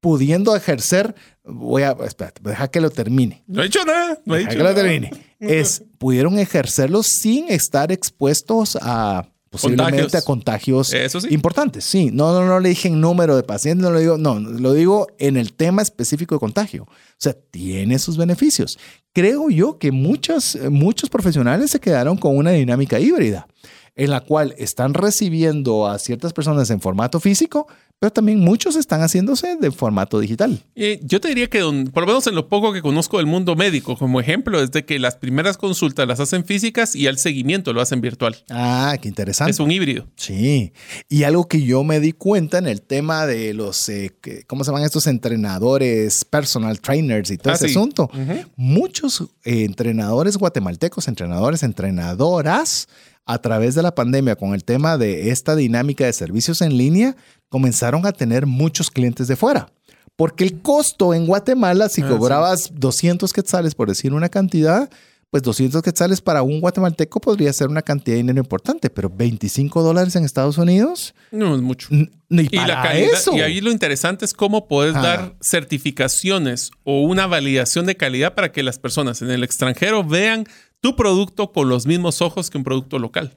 [0.01, 1.15] pudiendo ejercer.
[1.45, 3.43] Voy a, espérate, deja que lo termine.
[3.47, 4.19] No he hecho nada.
[4.25, 4.83] No he Deja dicho que lo nada.
[4.83, 5.11] termine.
[5.39, 10.15] Es, pudieron ejercerlo sin estar expuestos a posiblemente Contagios.
[10.15, 11.29] a contagios Eso sí.
[11.31, 11.85] importantes.
[11.85, 14.73] Sí, no, no, no le dije en número de pacientes, no lo digo, no, lo
[14.73, 16.83] digo en el tema específico de contagio.
[16.85, 16.89] O
[17.19, 18.79] sea, tiene sus beneficios.
[19.13, 23.47] Creo yo que muchos, muchos profesionales se quedaron con una dinámica híbrida
[23.95, 27.67] en la cual están recibiendo a ciertas personas en formato físico,
[27.99, 30.63] pero también muchos están haciéndose de formato digital.
[30.75, 33.27] Eh, yo te diría que, don- por lo menos en lo poco que conozco del
[33.27, 37.17] mundo médico, como ejemplo, es de que las primeras consultas las hacen físicas y el
[37.19, 38.37] seguimiento lo hacen virtual.
[38.51, 39.51] Ah, qué interesante.
[39.53, 40.07] Es un híbrido.
[40.17, 40.73] Sí,
[41.09, 44.13] y algo que yo me di cuenta en el tema de los, eh,
[44.47, 47.75] ¿cómo se llaman estos entrenadores, personal trainers y todo Ah, ese sí.
[47.75, 48.11] asunto?
[48.57, 52.89] Muchos eh, entrenadores guatemaltecos, entrenadores, entrenadoras,
[53.27, 57.17] a través de la pandemia con el tema de esta dinámica de servicios en línea,
[57.49, 59.69] comenzaron a tener muchos clientes de fuera.
[60.17, 64.89] Porque el costo en Guatemala, si Ah, cobrabas 200 quetzales, por decir una cantidad,
[65.31, 69.83] pues 200 quetzales para un guatemalteco podría ser una cantidad de dinero importante, pero 25
[69.83, 71.89] dólares en Estados Unidos, No es mucho.
[71.91, 72.09] ni
[72.45, 73.37] Y para la calidad, eso.
[73.37, 75.03] y ahí lo interesante es cómo puedes Ah.
[75.03, 80.47] dar certificaciones o una validación de calidad para que las personas en el extranjero vean
[80.81, 83.37] tu producto con los mismos ojos que un producto local.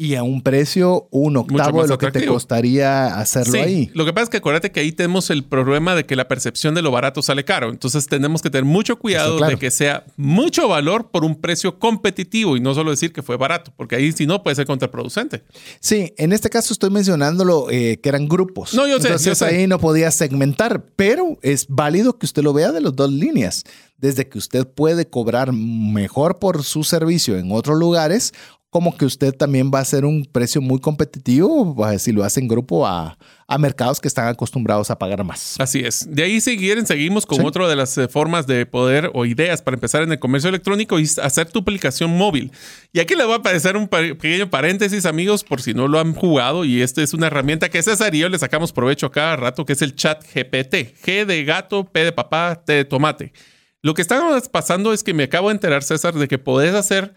[0.00, 3.90] Y a un precio un octavo de lo que te costaría hacerlo Sí, ahí.
[3.94, 6.76] lo que pasa es que acuérdate que ahí tenemos el problema de que la percepción
[6.76, 7.68] de lo barato sale caro.
[7.70, 9.50] Entonces tenemos que tener mucho cuidado Eso, claro.
[9.54, 13.36] de que sea mucho valor por un precio competitivo y no solo decir que fue
[13.36, 15.42] barato, porque ahí si no puede ser contraproducente.
[15.80, 18.74] Sí, en este caso estoy mencionándolo eh, que eran grupos.
[18.74, 19.46] No, yo sé, Entonces yo sé.
[19.46, 23.64] ahí no podía segmentar, pero es válido que usted lo vea de las dos líneas.
[23.96, 28.32] Desde que usted puede cobrar mejor por su servicio en otros lugares,
[28.70, 32.48] como que usted también va a hacer un precio muy competitivo, si lo hace en
[32.48, 33.16] grupo a,
[33.46, 35.56] a mercados que están acostumbrados a pagar más.
[35.58, 36.06] Así es.
[36.10, 37.44] De ahí si quieren seguimos con Sí.
[37.46, 41.00] otra de las eh, formas de poder o ideas para empezar en el comercio electrónico
[41.00, 42.52] y hacer tu aplicación móvil.
[42.92, 46.12] Y aquí les voy a aparecer un pequeño paréntesis, amigos, por si no lo han
[46.14, 46.66] jugado.
[46.66, 49.64] Y esta es una herramienta que César y yo le sacamos provecho a cada rato,
[49.64, 50.94] que es el chat GPT.
[51.04, 53.32] G de gato, P de papá, T de tomate.
[53.80, 54.20] Lo que está
[54.52, 57.14] pasando es que me acabo de enterar, César, de que podés hacer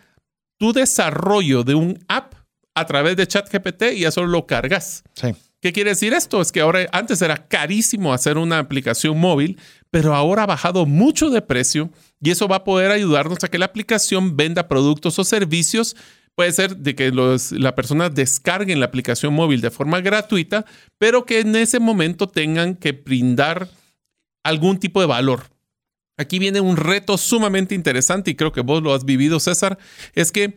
[0.61, 2.35] tu desarrollo de un app
[2.75, 5.01] a través de ChatGPT y ya solo lo cargas.
[5.15, 5.33] Sí.
[5.59, 6.39] ¿Qué quiere decir esto?
[6.39, 9.57] Es que ahora antes era carísimo hacer una aplicación móvil,
[9.89, 11.89] pero ahora ha bajado mucho de precio
[12.21, 15.95] y eso va a poder ayudarnos a que la aplicación venda productos o servicios.
[16.35, 20.67] Puede ser de que los, la persona descarguen la aplicación móvil de forma gratuita,
[20.99, 23.67] pero que en ese momento tengan que brindar
[24.43, 25.45] algún tipo de valor.
[26.17, 29.77] Aquí viene un reto sumamente interesante y creo que vos lo has vivido, César,
[30.13, 30.55] es que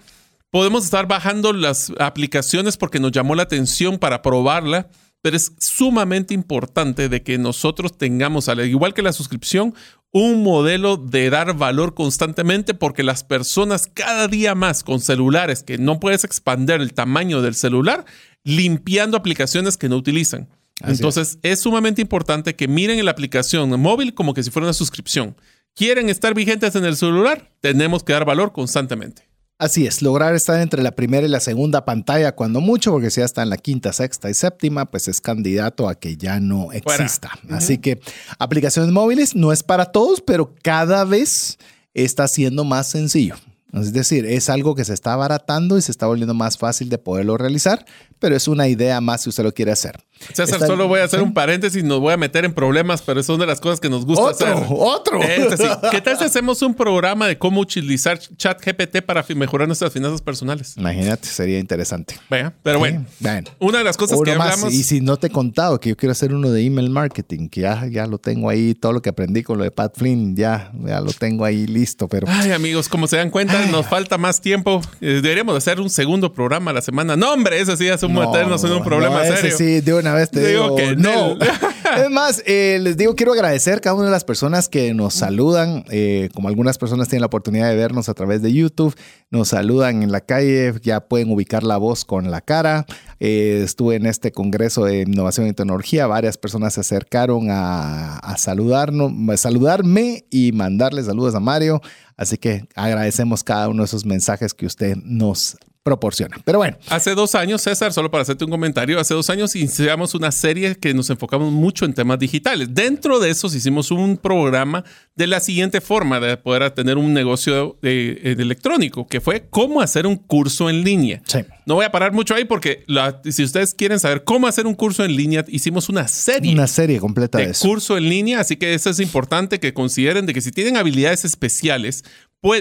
[0.50, 4.88] podemos estar bajando las aplicaciones porque nos llamó la atención para probarla,
[5.22, 9.74] pero es sumamente importante de que nosotros tengamos, al igual que la suscripción,
[10.12, 15.76] un modelo de dar valor constantemente porque las personas cada día más con celulares que
[15.76, 18.04] no puedes expandir el tamaño del celular,
[18.44, 20.48] limpiando aplicaciones que no utilizan.
[20.80, 21.60] Así Entonces es.
[21.60, 25.36] sumamente importante que miren en la aplicación móvil como que si fuera una suscripción.
[25.74, 27.50] ¿Quieren estar vigentes en el celular?
[27.60, 29.28] Tenemos que dar valor constantemente.
[29.56, 33.20] Así es, lograr estar entre la primera y la segunda pantalla cuando mucho, porque si
[33.20, 36.66] ya está en la quinta, sexta y séptima, pues es candidato a que ya no
[36.82, 37.04] Fuera.
[37.04, 37.30] exista.
[37.50, 38.00] Así que
[38.38, 41.56] aplicaciones móviles no es para todos, pero cada vez
[41.94, 43.36] está siendo más sencillo.
[43.72, 46.98] Es decir, es algo que se está abaratando y se está volviendo más fácil de
[46.98, 47.84] poderlo realizar,
[48.24, 50.02] pero es una idea más si usted lo quiere hacer.
[50.32, 53.20] César, Está- solo voy a hacer un paréntesis, nos voy a meter en problemas, pero
[53.20, 54.66] es una de las cosas que nos gusta Otro, hacer.
[54.70, 55.22] otro.
[55.22, 55.64] Este sí.
[55.90, 60.74] ¿Qué tal si hacemos un programa de cómo utilizar ChatGPT para mejorar nuestras finanzas personales?
[60.78, 62.16] Imagínate, sería interesante.
[62.30, 63.50] Vea, pero bueno, Sí, bueno.
[63.58, 64.54] una de las cosas Uno que más.
[64.54, 64.72] hablamos.
[64.72, 67.60] Y si no te he contado que yo quiero hacer uno de email marketing, que
[67.60, 70.72] ya, ya lo tengo ahí, todo lo que aprendí con lo de Pat Flynn, ya,
[70.86, 74.40] ya lo tengo ahí listo, pero Ay, amigos, como se dan cuenta, nos falta más
[74.40, 74.80] tiempo.
[75.02, 77.14] Eh, deberíamos hacer un segundo programa a la semana.
[77.14, 79.56] No, hombre, eso sí es un meternos en un problema no, ese serio.
[79.56, 81.36] Sí, de una vez te Digo digo, que no.
[81.96, 85.14] Es más, eh, les digo, quiero agradecer a cada una de las personas que nos
[85.14, 88.96] saludan, eh, como algunas personas tienen la oportunidad de vernos a través de YouTube,
[89.30, 92.86] nos saludan en la calle, ya pueden ubicar la voz con la cara.
[93.20, 98.36] Eh, estuve en este Congreso de Innovación y Tecnología, varias personas se acercaron a, a
[98.38, 101.80] saludarnos, a saludarme y mandarle saludos a Mario.
[102.16, 106.36] Así que agradecemos cada uno de esos mensajes que usted nos proporciona.
[106.44, 110.14] Pero bueno, Hace dos años, César, solo para hacerte un comentario, hace dos años iniciamos
[110.14, 112.68] una serie que nos enfocamos mucho en temas digitales.
[112.74, 114.82] Dentro de esos hicimos un programa
[115.14, 120.16] de la siguiente forma de poder tener un negocio electrónico, que fue cómo hacer un
[120.16, 121.22] curso en línea.
[121.26, 121.40] Sí.
[121.66, 124.74] No voy a parar mucho ahí porque la- si ustedes quieren saber cómo hacer un
[124.74, 127.66] curso en línea, hicimos una serie una serie completa de de eso.
[127.68, 131.24] curso en línea, así que eso es importante que consideren de que si tienen habilidades
[131.24, 132.04] especiales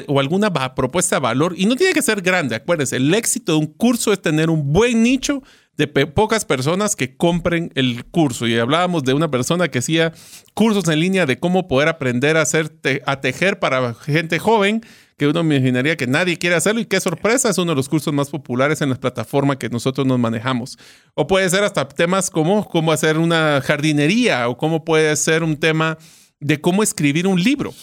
[0.07, 3.57] o alguna propuesta de valor, y no tiene que ser grande, acuérdense, el éxito de
[3.59, 5.43] un curso es tener un buen nicho
[5.77, 8.47] de pocas personas que compren el curso.
[8.47, 10.13] Y hablábamos de una persona que hacía
[10.53, 12.71] cursos en línea de cómo poder aprender a, hacer
[13.05, 14.81] a tejer para gente joven,
[15.17, 18.13] que uno imaginaría que nadie quiere hacerlo y qué sorpresa, es uno de los cursos
[18.13, 20.77] más populares en las plataformas que nosotros nos manejamos.
[21.15, 25.57] O puede ser hasta temas como cómo hacer una jardinería o cómo puede ser un
[25.57, 25.97] tema
[26.39, 27.73] de cómo escribir un libro.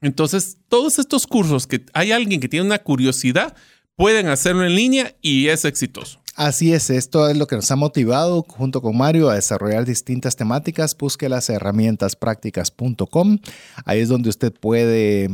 [0.00, 3.54] Entonces, todos estos cursos que hay alguien que tiene una curiosidad,
[3.96, 6.20] pueden hacerlo en línea y es exitoso.
[6.36, 10.36] Así es, esto es lo que nos ha motivado junto con Mario a desarrollar distintas
[10.36, 10.96] temáticas.
[10.96, 13.38] Busque las herramientasprácticas.com.
[13.84, 15.28] Ahí es donde usted puede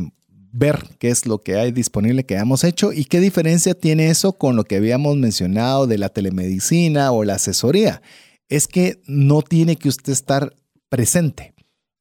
[0.51, 4.33] ver qué es lo que hay disponible que hemos hecho y qué diferencia tiene eso
[4.33, 8.01] con lo que habíamos mencionado de la telemedicina o la asesoría.
[8.49, 10.55] Es que no tiene que usted estar
[10.89, 11.54] presente.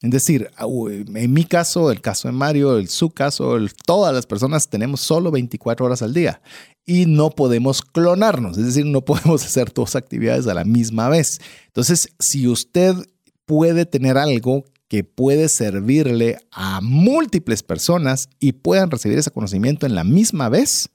[0.04, 4.68] Es decir, en mi caso, el caso de Mario, el su caso, todas las personas
[4.68, 6.42] tenemos solo 24 horas al día
[6.84, 11.40] y no podemos clonarnos, es decir, no podemos hacer dos actividades a la misma vez.
[11.68, 12.94] Entonces, si usted
[13.46, 19.94] puede tener algo que puede servirle a múltiples personas y puedan recibir ese conocimiento en
[19.94, 20.90] la misma vez,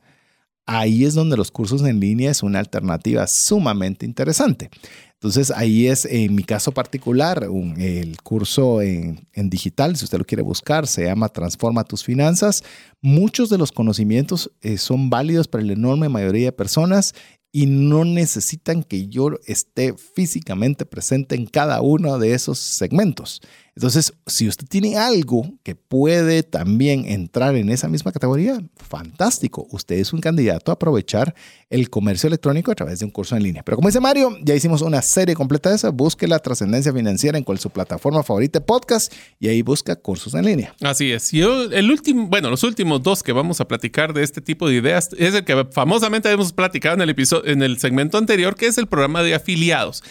[0.69, 4.69] ahí es donde los cursos en línea es una alternativa sumamente interesante.
[5.13, 10.25] Entonces ahí es, en mi caso particular, un- el curso en, digital, si usted lo
[10.25, 12.63] quiere buscar, se llama Transforma tus finanzas.
[13.01, 17.13] Muchos de los conocimientos eh, son válidos para la enorme mayoría de personas
[17.51, 23.41] y no necesitan que yo esté físicamente presente en cada uno de esos segmentos.
[23.75, 29.67] Entonces, si usted tiene algo que puede también entrar en esa misma categoría, fantástico.
[29.71, 31.33] Usted es un candidato a aprovechar
[31.69, 33.63] el comercio electrónico a través de un curso en línea.
[33.63, 35.89] Pero como dice Mario, ya hicimos una serie completa de esa.
[35.89, 40.45] Busque la trascendencia financiera en cual su plataforma favorita podcast y ahí busca cursos en
[40.45, 40.75] línea.
[40.81, 41.33] Así es.
[41.33, 44.75] Y el último, bueno, los últimos dos que vamos a platicar de este tipo de
[44.75, 48.67] ideas es el que famosamente hemos platicado en el episodio, en el segmento anterior, que
[48.67, 50.03] es el programa de afiliados.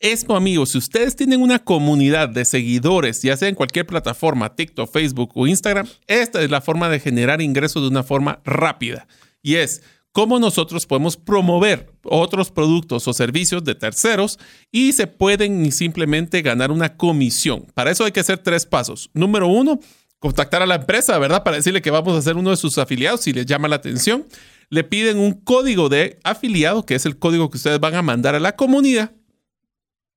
[0.00, 4.92] Esto, amigos, si ustedes tienen una comunidad de seguidores, ya sea en cualquier plataforma, TikTok,
[4.92, 9.08] Facebook o Instagram, esta es la forma de generar ingresos de una forma rápida.
[9.42, 9.82] Y es
[10.12, 14.38] cómo nosotros podemos promover otros productos o servicios de terceros
[14.70, 17.66] y se pueden simplemente ganar una comisión.
[17.72, 19.08] Para eso hay que hacer tres pasos.
[19.14, 19.80] Número uno,
[20.18, 21.42] contactar a la empresa, ¿verdad?
[21.42, 24.26] Para decirle que vamos a ser uno de sus afiliados si les llama la atención.
[24.68, 28.34] Le piden un código de afiliado, que es el código que ustedes van a mandar
[28.34, 29.12] a la comunidad,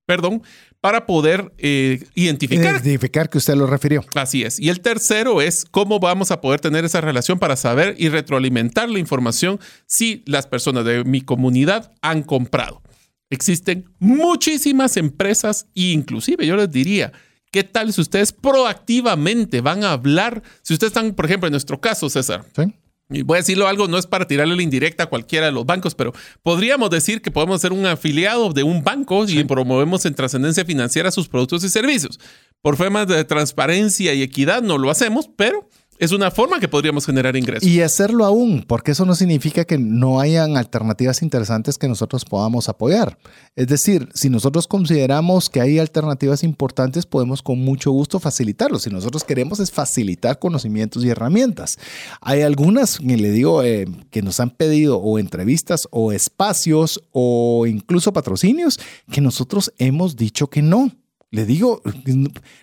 [0.09, 0.41] perdón,
[0.81, 4.03] para poder eh, identificar Identificar que usted lo refirió.
[4.15, 4.59] Así es.
[4.59, 8.89] Y el tercero es cómo vamos a poder tener esa relación para saber y retroalimentar
[8.89, 12.81] la información si las personas de mi comunidad han comprado.
[13.29, 17.11] Existen muchísimas empresas e inclusive yo les diría,
[17.51, 20.41] ¿qué tal si ustedes proactivamente van a hablar?
[20.63, 22.63] Si ustedes están, por ejemplo, en nuestro caso, César, ¿Sí?
[23.09, 25.65] Y voy a decirlo algo, no es para tirarle la indirecta a cualquiera de los
[25.65, 30.13] bancos, pero podríamos decir que podemos ser un afiliado de un banco y promovemos en
[30.13, 32.19] trascendencia financiera sus productos y servicios.
[32.61, 35.67] Por temas de transparencia y equidad no lo hacemos, pero
[35.99, 37.67] es una forma que podríamos generar ingresos.
[37.67, 42.69] Y hacerlo aún, porque eso no significa que no hayan alternativas interesantes que nosotros podamos
[42.69, 43.17] apoyar.
[43.57, 48.79] Es decir, si nosotros consideramos que hay alternativas importantes, podemos con mucho gusto facilitarlo.
[48.79, 51.77] Si nosotros queremos es facilitar conocimientos y herramientas.
[52.21, 58.13] Hay algunas, le digo, eh, que nos han pedido o entrevistas o espacios o incluso
[58.13, 58.79] patrocinios
[59.11, 60.91] que nosotros hemos dicho que no.
[61.31, 61.83] Le digo,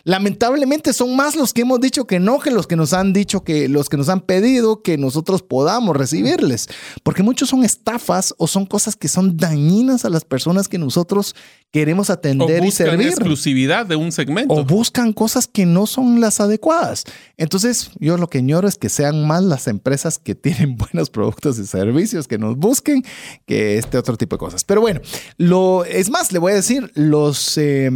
[0.03, 3.45] lamentablemente son más los que hemos dicho que no que los que nos han dicho
[3.45, 6.69] que los que nos han pedido que nosotros podamos recibirles,
[7.05, 11.37] porque muchos son estafas o son cosas que son dañinas a las personas que nosotros
[11.71, 13.09] queremos atender o y servir.
[13.09, 14.55] exclusividad de un segmento.
[14.55, 17.05] O buscan cosas que no son las adecuadas.
[17.37, 21.59] Entonces, yo lo que añoro es que sean más las empresas que tienen buenos productos
[21.59, 23.05] y servicios que nos busquen
[23.47, 24.65] que este otro tipo de cosas.
[24.65, 25.01] Pero bueno,
[25.37, 27.91] lo es más, le voy a decir los eh,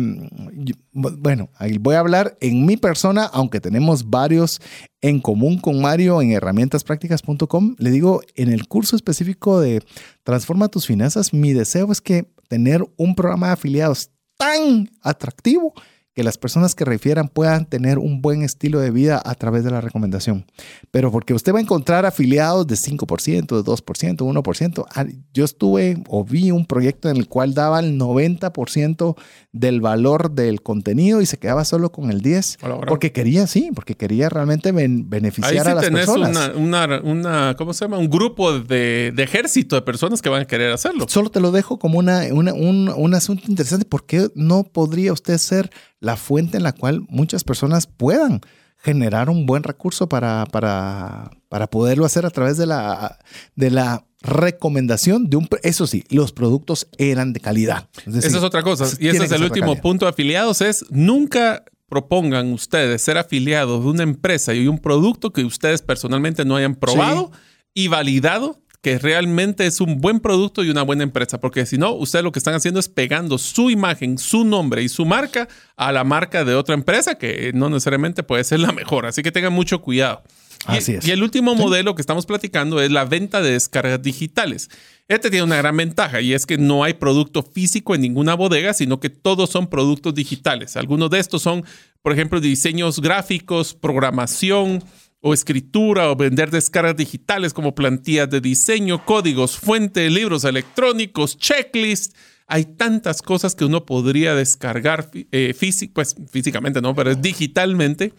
[0.93, 1.51] bueno,
[1.81, 4.61] voy a hablar en mi persona, aunque tenemos varios
[5.01, 7.77] en común con Mario en herramientasprácticas.com.
[7.79, 9.83] Le digo, en el curso específico de
[10.23, 15.75] Transforma tus finanzas, mi deseo es que tener un programa de afiliados tan atractivo
[16.21, 19.71] que las personas que refieran puedan tener un buen estilo de vida a través de
[19.71, 20.45] la recomendación.
[20.91, 25.15] Pero porque usted va a encontrar afiliados de 5%, de 2%, 1%.
[25.33, 29.17] Yo estuve o vi un proyecto en el cual daba el 90%
[29.53, 32.85] del valor del contenido y se quedaba solo con el 10%.
[32.87, 36.53] Porque quería, sí, porque quería realmente beneficiar a las tenés personas.
[36.55, 37.97] Una, una, ¿cómo se llama?
[37.97, 41.07] Un grupo de, de, ejército de personas que van a querer hacerlo.
[41.09, 43.87] Solo te lo dejo como una, una un, un asunto interesante.
[43.87, 45.71] ¿Por qué no podría usted ser
[46.01, 48.41] la fuente en la cual muchas personas puedan
[48.79, 53.19] generar un buen recurso para, para, para poderlo hacer a través de la,
[53.55, 55.49] de la recomendación de un...
[55.63, 57.89] Eso sí, los productos eran de calidad.
[58.07, 58.87] Esa es otra cosa.
[58.99, 63.91] Y ese es el último punto de afiliados, es nunca propongan ustedes ser afiliados de
[63.91, 67.33] una empresa y un producto que ustedes personalmente no hayan probado
[67.75, 71.93] y validado que realmente es un buen producto y una buena empresa, porque si no,
[71.93, 75.93] ustedes lo que están haciendo es pegando su imagen, su nombre y su marca a
[75.93, 79.07] la marca de otra empresa que no necesariamente puede ser la mejor.
[79.07, 80.23] Así que tengan mucho cuidado.
[80.67, 81.07] Así es.
[81.07, 84.69] Y el último modelo que estamos platicando es la venta de descargas digitales.
[85.09, 88.73] Este tiene una gran ventaja y es que no hay producto físico en ninguna bodega,
[88.75, 90.77] sino que todos son productos digitales.
[90.77, 91.65] Algunos de estos son,
[92.03, 94.85] por ejemplo, diseños gráficos, programación,
[95.21, 102.17] o escritura o vender descargas digitales como plantillas de diseño, códigos, fuente, libros electrónicos, checklist.
[102.47, 105.55] Hay tantas cosas que uno podría descargar eh,
[105.93, 108.13] pues, físicamente, no, pero digitalmente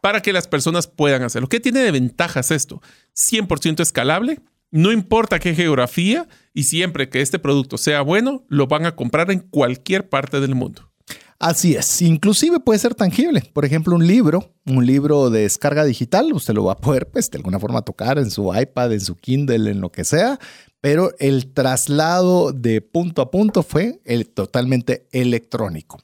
[0.00, 1.48] para que las personas puedan hacerlo.
[1.48, 2.80] ¿Qué tiene de ventajas esto?
[3.14, 4.40] 100% escalable,
[4.70, 9.30] no importa qué geografía y siempre que este producto sea bueno, lo van a comprar
[9.30, 10.93] en cualquier parte del mundo.
[11.38, 13.42] Así es, inclusive puede ser tangible.
[13.52, 17.30] Por ejemplo, un libro, un libro de descarga digital, usted lo va a poder, pues,
[17.30, 20.38] de alguna forma tocar en su iPad, en su Kindle, en lo que sea,
[20.80, 24.00] pero el traslado de punto a punto fue
[24.34, 25.98] totalmente electrónico.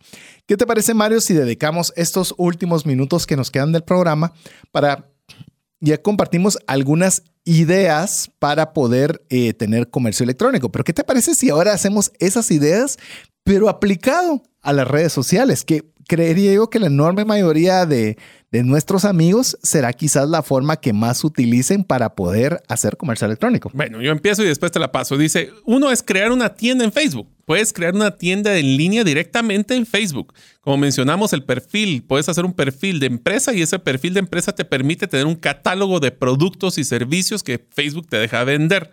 [0.47, 4.33] ¿Qué te parece, Mario, si dedicamos estos últimos minutos que nos quedan del programa
[4.73, 5.11] para
[5.81, 10.71] ya compartimos algunas ideas para poder eh, tener comercio electrónico.
[10.71, 12.99] Pero ¿qué te parece si ahora hacemos esas ideas,
[13.45, 15.65] pero aplicado a las redes sociales?
[15.65, 18.19] Que creería yo que la enorme mayoría de,
[18.51, 23.71] de nuestros amigos será quizás la forma que más utilicen para poder hacer comercio electrónico.
[23.73, 25.17] Bueno, yo empiezo y después te la paso.
[25.17, 27.29] Dice, uno es crear una tienda en Facebook.
[27.45, 30.35] Puedes crear una tienda en línea directamente en Facebook.
[30.61, 34.53] Como mencionamos, el perfil, puedes hacer un perfil de empresa y ese perfil de empresa
[34.53, 38.91] te permite tener un catálogo de productos y servicios que Facebook te deja vender.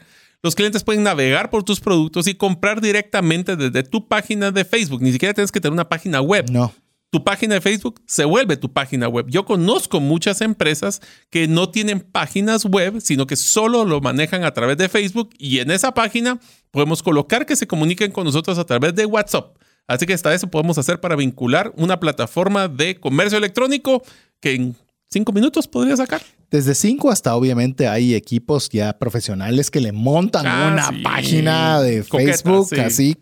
[0.48, 5.02] Los clientes pueden navegar por tus productos y comprar directamente desde tu página de Facebook.
[5.02, 6.49] Ni siquiera tienes que tener una página web.
[6.49, 6.72] No
[7.10, 9.26] tu página de Facebook se vuelve tu página web.
[9.28, 14.53] Yo conozco muchas empresas que no tienen páginas web, sino que solo lo manejan a
[14.53, 16.40] través de Facebook y en esa página
[16.72, 19.57] podemos colocar que se comuniquen con nosotros a través de WhatsApp.
[19.86, 24.02] Así que hasta eso podemos hacer para vincular una plataforma de comercio electrónico
[24.40, 24.76] que en
[25.09, 26.21] cinco minutos podría sacar.
[26.49, 32.03] Desde cinco hasta obviamente hay equipos ya profesionales que le montan ah, una página de
[32.03, 33.17] Facebook así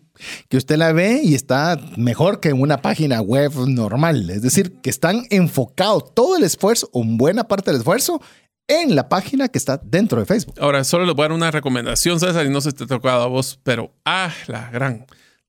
[0.48, 4.30] que usted la ve y está mejor que una página web normal.
[4.30, 8.20] Es decir, que están enfocados todo el esfuerzo, o buena parte del esfuerzo,
[8.68, 10.56] en la página que está dentro de Facebook.
[10.58, 13.22] Ahora, solo les voy a dar una recomendación, César, y no se te ha tocado
[13.22, 15.06] a vos, pero ah, la gran.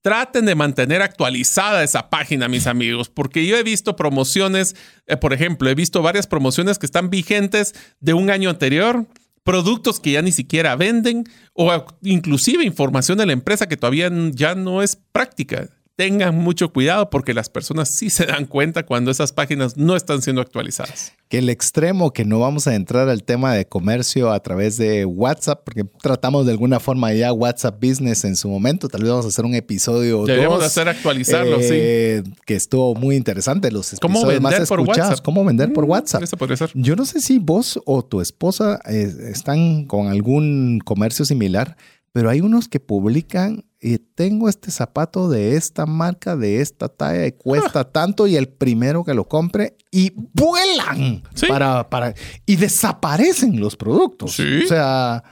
[0.08, 4.74] Traten de mantener actualizada esa página, mis amigos, porque yo he visto promociones,
[5.06, 9.06] eh, por ejemplo, he visto varias promociones que están vigentes de un año anterior
[9.44, 14.56] productos que ya ni siquiera venden o inclusive información de la empresa que todavía ya
[14.56, 15.68] no es práctica.
[15.98, 20.22] Tengan mucho cuidado porque las personas sí se dan cuenta cuando esas páginas no están
[20.22, 21.12] siendo actualizadas.
[21.28, 25.06] Que el extremo, que no vamos a entrar al tema de comercio a través de
[25.06, 29.26] WhatsApp, porque tratamos de alguna forma ya WhatsApp Business en su momento, tal vez vamos
[29.26, 30.24] a hacer un episodio.
[30.24, 32.32] Deberíamos dos, hacer actualizarlo, eh, sí.
[32.46, 35.10] Que estuvo muy interesante, los ¿Cómo episodios más vender por escuchados.
[35.10, 35.26] WhatsApp?
[35.26, 36.24] ¿Cómo vender por Mm, WhatsApp?
[36.24, 36.70] Eso podría ser.
[36.76, 41.76] Yo no sé si vos o tu esposa eh, están con algún comercio similar,
[42.14, 47.28] pero hay unos que publican y tengo este zapato de esta marca, de esta talla
[47.28, 47.84] y cuesta Ah.
[47.92, 51.46] tanto y el primero que lo compre y vuelan Sí.
[51.48, 52.14] para, para
[52.46, 54.36] y desaparecen los productos.
[54.36, 54.64] Sí.
[54.64, 55.24] O sea,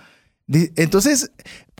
[0.47, 1.31] entonces,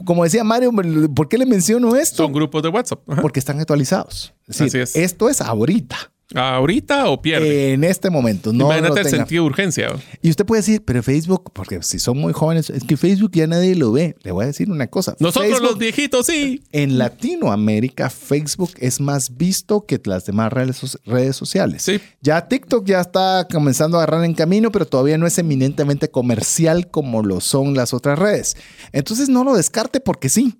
[0.04, 0.72] como decía Mario,
[1.14, 2.24] ¿por qué le menciono esto?
[2.24, 3.08] Son grupos de WhatsApp.
[3.08, 3.22] Ajá.
[3.22, 4.34] Porque están actualizados.
[4.48, 5.04] Es decir, Así es.
[5.04, 5.96] Esto es ahorita,
[6.34, 7.72] ¿Ahorita o pierde?
[7.72, 8.52] en este momento.
[8.52, 9.88] No Imagínate el sentido de urgencia.
[10.22, 13.46] Y usted puede decir, pero Facebook, porque si son muy jóvenes, es que Facebook ya
[13.46, 14.16] nadie lo ve.
[14.22, 15.14] Le voy a decir una cosa.
[15.20, 16.62] Nosotros Facebook, los viejitos, sí.
[16.72, 21.82] En Latinoamérica, Facebook es más visto que las demás redes, so- redes sociales.
[21.82, 22.00] Sí.
[22.20, 26.90] Ya TikTok ya está comenzando a agarrar en camino, pero todavía no es eminentemente comercial
[26.90, 28.56] como lo son las otras redes.
[28.92, 30.54] Entonces no lo descarte porque sí.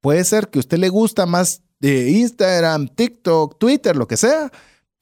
[0.00, 4.50] Puede ser que a usted le gusta más de Instagram, TikTok, Twitter, lo que sea,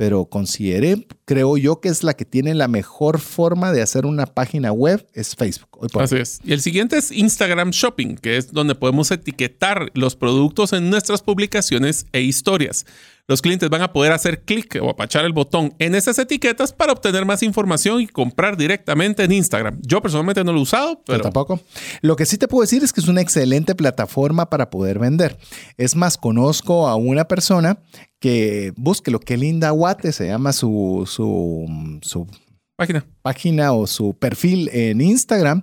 [0.00, 4.24] pero considere, creo yo, que es la que tiene la mejor forma de hacer una
[4.24, 5.68] página web, es Facebook.
[5.72, 6.40] Hoy Así es.
[6.42, 11.20] Y el siguiente es Instagram Shopping, que es donde podemos etiquetar los productos en nuestras
[11.20, 12.86] publicaciones e historias.
[13.30, 16.92] Los clientes van a poder hacer clic o apachar el botón en esas etiquetas para
[16.92, 19.78] obtener más información y comprar directamente en Instagram.
[19.82, 21.60] Yo personalmente no lo he usado, Yo pero tampoco.
[22.00, 25.38] Lo que sí te puedo decir es que es una excelente plataforma para poder vender.
[25.76, 27.78] Es más, conozco a una persona
[28.18, 32.26] que busque lo que Linda Guate se llama su, su, su
[32.74, 33.06] página.
[33.22, 35.62] página o su perfil en Instagram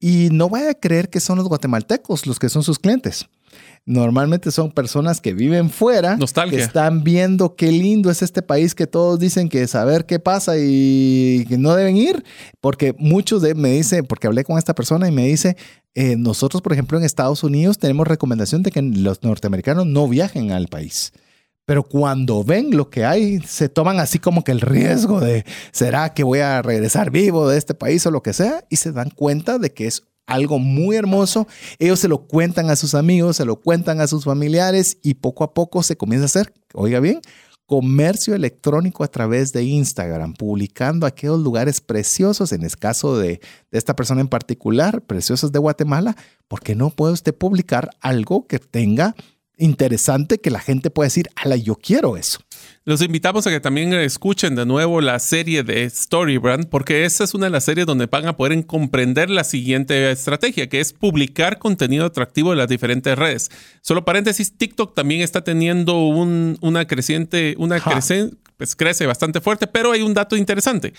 [0.00, 3.28] y no vaya a creer que son los guatemaltecos los que son sus clientes.
[3.86, 6.56] Normalmente son personas que viven fuera, Nostalgia.
[6.56, 10.54] que están viendo qué lindo es este país que todos dicen que saber qué pasa
[10.58, 12.24] y que no deben ir,
[12.62, 15.58] porque muchos de me dicen, porque hablé con esta persona y me dice,
[15.94, 20.50] eh, nosotros por ejemplo en Estados Unidos tenemos recomendación de que los norteamericanos no viajen
[20.52, 21.12] al país.
[21.66, 26.12] Pero cuando ven lo que hay, se toman así como que el riesgo de, ¿será
[26.12, 28.64] que voy a regresar vivo de este país o lo que sea?
[28.68, 31.46] Y se dan cuenta de que es algo muy hermoso.
[31.78, 35.44] Ellos se lo cuentan a sus amigos, se lo cuentan a sus familiares y poco
[35.44, 37.20] a poco se comienza a hacer, oiga bien,
[37.66, 43.40] comercio electrónico a través de Instagram, publicando aquellos lugares preciosos, en el caso de,
[43.70, 48.58] de esta persona en particular, preciosos de Guatemala, porque no puede usted publicar algo que
[48.58, 49.14] tenga
[49.56, 52.40] interesante que la gente pueda decir, ala, yo quiero eso.
[52.86, 57.32] Los invitamos a que también escuchen de nuevo la serie de Storybrand, porque esta es
[57.32, 61.58] una de las series donde van a poder comprender la siguiente estrategia, que es publicar
[61.58, 63.50] contenido atractivo de las diferentes redes.
[63.80, 69.66] Solo paréntesis, TikTok también está teniendo un- una creciente, una crece, pues crece bastante fuerte,
[69.66, 70.92] pero hay un dato interesante.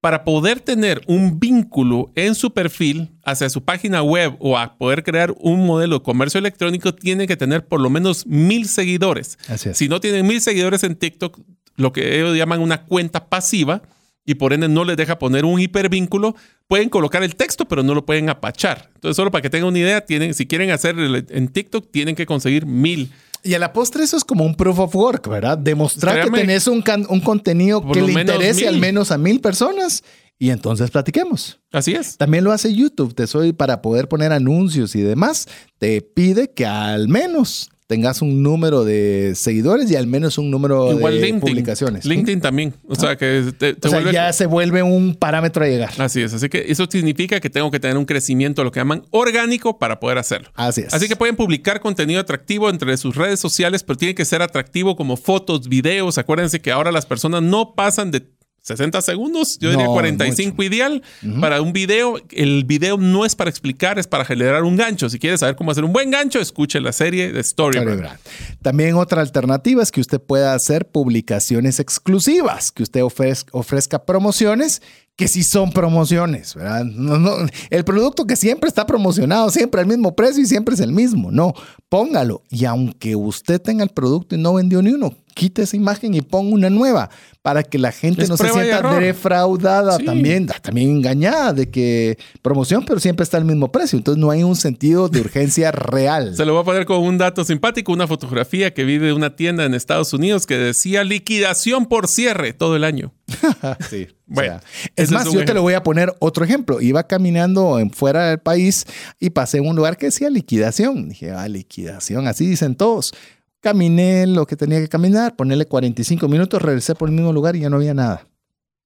[0.00, 5.04] Para poder tener un vínculo en su perfil hacia su página web o a poder
[5.04, 9.38] crear un modelo de comercio electrónico, tiene que tener por lo menos mil seguidores.
[9.46, 9.76] Así es.
[9.76, 11.38] Si no tienen mil seguidores en TikTok,
[11.76, 13.82] lo que ellos llaman una cuenta pasiva
[14.24, 16.36] y por ende no les deja poner un hipervínculo,
[16.68, 18.90] pueden colocar el texto, pero no lo pueden apachar.
[18.94, 20.96] Entonces, solo para que tengan una idea, tienen, si quieren hacer
[21.28, 23.10] en TikTok, tienen que conseguir mil.
[23.42, 25.56] Y a la postre eso es como un proof of work, ¿verdad?
[25.58, 26.30] Demostrar Créame.
[26.38, 28.68] que tenés un, can- un contenido que le interese mil.
[28.68, 30.02] al menos a mil personas
[30.38, 31.58] y entonces platiquemos.
[31.72, 32.16] Así es.
[32.16, 35.48] También lo hace YouTube, te soy para poder poner anuncios y demás,
[35.78, 40.92] te pide que al menos tengas un número de seguidores y al menos un número
[40.92, 41.40] Igual de LinkedIn.
[41.40, 42.04] publicaciones.
[42.04, 42.72] LinkedIn también.
[42.86, 45.90] O sea, que te, te o sea, vuelve- ya se vuelve un parámetro a llegar.
[45.98, 46.32] Así es.
[46.32, 49.98] Así que eso significa que tengo que tener un crecimiento, lo que llaman orgánico, para
[49.98, 50.50] poder hacerlo.
[50.54, 50.94] Así es.
[50.94, 54.94] Así que pueden publicar contenido atractivo entre sus redes sociales, pero tiene que ser atractivo
[54.94, 56.16] como fotos, videos.
[56.16, 58.22] Acuérdense que ahora las personas no pasan de
[58.62, 61.02] 60 segundos, yo diría No, 45 ideal
[61.40, 62.16] para un video.
[62.30, 65.08] El video no es para explicar, es para generar un gancho.
[65.08, 68.18] Si quieres saber cómo hacer un buen gancho, escuche la serie de Storybrand.
[68.62, 74.82] También otra alternativa es que usted pueda hacer publicaciones exclusivas, que usted ofrez- ofrezca promociones
[75.20, 76.82] que sí son promociones, ¿verdad?
[76.82, 77.32] No, no,
[77.68, 81.30] el producto que siempre está promocionado, siempre al mismo precio y siempre es el mismo.
[81.30, 81.52] No,
[81.90, 82.42] póngalo.
[82.48, 86.22] Y aunque usted tenga el producto y no vendió ni uno, quite esa imagen y
[86.22, 87.10] ponga una nueva
[87.42, 90.04] para que la gente Es no se sienta defraudada, Sí.
[90.04, 93.98] también, también engañada de que promoción, pero siempre está al mismo precio.
[93.98, 96.34] Entonces no hay un sentido de urgencia real.
[96.34, 99.36] Se lo voy a poner con un dato simpático, una fotografía que vi de una
[99.36, 103.12] tienda en Estados Unidos que decía liquidación por cierre todo el año.
[103.88, 104.08] Sí.
[104.26, 106.80] Bueno, o sea, es más, es yo te lo voy a poner otro ejemplo.
[106.80, 108.86] Iba caminando en fuera del país
[109.18, 111.08] y pasé en un lugar que decía liquidación.
[111.08, 113.12] Dije, ah, liquidación, así dicen todos.
[113.60, 117.60] caminé lo que tenía que caminar, ponerle 45 minutos, regresé por el mismo lugar y
[117.60, 118.29] ya no había nada.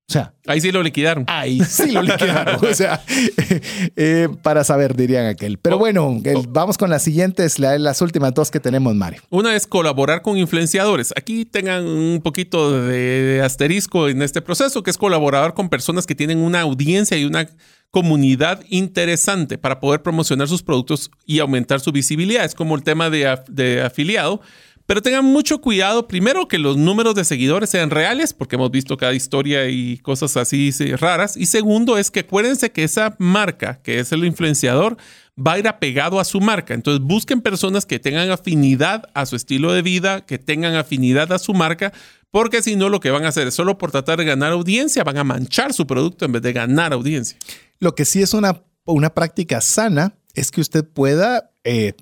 [0.06, 1.24] O sea, ahí sí lo liquidaron.
[1.28, 2.62] Ahí sí lo liquidaron.
[2.62, 3.02] o sea,
[3.96, 5.56] eh, para saber, dirían aquel.
[5.58, 6.42] Pero oh, bueno, oh.
[6.48, 9.22] vamos con las siguientes, las últimas dos que tenemos, Mario.
[9.30, 11.14] Una es colaborar con influenciadores.
[11.16, 16.14] Aquí tengan un poquito de asterisco en este proceso, que es colaborar con personas que
[16.14, 17.48] tienen una audiencia y una
[17.90, 22.44] comunidad interesante para poder promocionar sus productos y aumentar su visibilidad.
[22.44, 24.42] Es como el tema de, de afiliado
[24.86, 28.98] pero tengan mucho cuidado, primero, que los números de seguidores sean reales, porque hemos visto
[28.98, 31.36] cada historia y cosas así raras.
[31.38, 34.98] Y segundo, es que acuérdense que esa marca, que es el influenciador,
[35.38, 36.74] va a ir apegado a su marca.
[36.74, 41.38] Entonces busquen personas que tengan afinidad a su estilo de vida, que tengan afinidad a
[41.38, 41.92] su marca,
[42.30, 45.02] porque si no lo que van a hacer es solo por tratar de ganar audiencia,
[45.02, 47.38] van a manchar su producto en vez de ganar audiencia.
[47.78, 51.94] Lo que sí es una, una práctica sana es que usted pueda eh,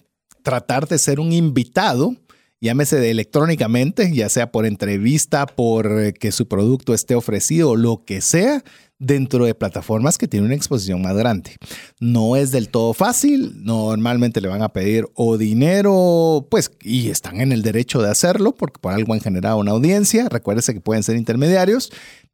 [0.42, 2.16] tratar de ser un invitado
[2.62, 8.20] llámese electrónicamente, ya sea por entrevista, por eh, que su producto esté ofrecido, lo que
[8.20, 8.62] sea,
[9.00, 11.56] dentro de plataformas que tienen una exposición más grande.
[11.98, 17.40] No es del todo fácil, normalmente le van a pedir o dinero, pues, y están
[17.40, 21.02] en el derecho de hacerlo, porque por algo han generado una audiencia, recuérdese que pueden
[21.02, 21.90] ser intermediarios,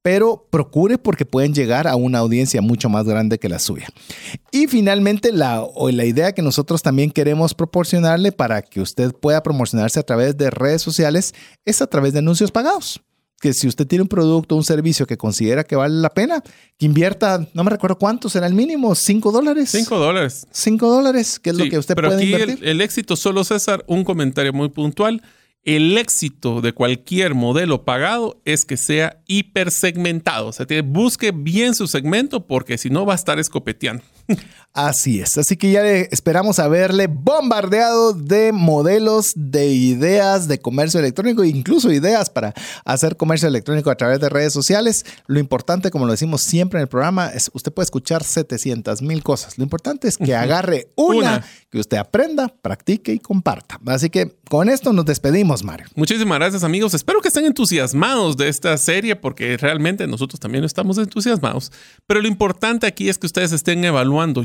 [0.09, 3.89] pero procure porque pueden llegar a una audiencia mucho más grande que la suya.
[4.51, 10.01] Y finalmente, la, la idea que nosotros también queremos proporcionarle para que usted pueda promocionarse
[10.01, 11.35] a través de redes sociales
[11.67, 13.03] es a través de anuncios pagados
[13.39, 16.43] que si usted tiene un producto o un servicio que considera que vale la pena,
[16.77, 19.69] que invierta, no me recuerdo cuánto será el mínimo, 5 dólares.
[19.71, 20.47] 5 dólares.
[20.51, 22.59] 5 dólares, que es lo que usted pero puede aquí invertir.
[22.65, 25.23] El, el, éxito, solo César, un comentario muy puntual
[25.77, 30.47] el éxito de cualquier modelo pagado es que sea hipersegmentado.
[30.47, 34.03] O sea, busque bien su segmento porque si no va a estar escopeteando.
[34.75, 41.43] Así es, así que ya esperamos haberle bombardeado de modelos, de ideas de comercio electrónico,
[41.43, 45.05] incluso ideas para hacer comercio electrónico a través de redes sociales.
[45.27, 49.25] Lo importante, como lo decimos siempre en el programa, es usted puede escuchar 700 mil
[49.25, 49.59] cosas.
[49.59, 53.81] Lo importante es que agarre una, que usted aprenda, practique y comparta.
[53.87, 55.87] Así que con esto nos despedimos, Mario.
[55.97, 56.95] Muchísimas gracias, amigos.
[56.95, 61.73] Espero que estén entusiasmados de esta serie porque realmente nosotros también estamos entusiasmados.
[62.07, 63.81] Pero lo importante aquí es que ustedes estén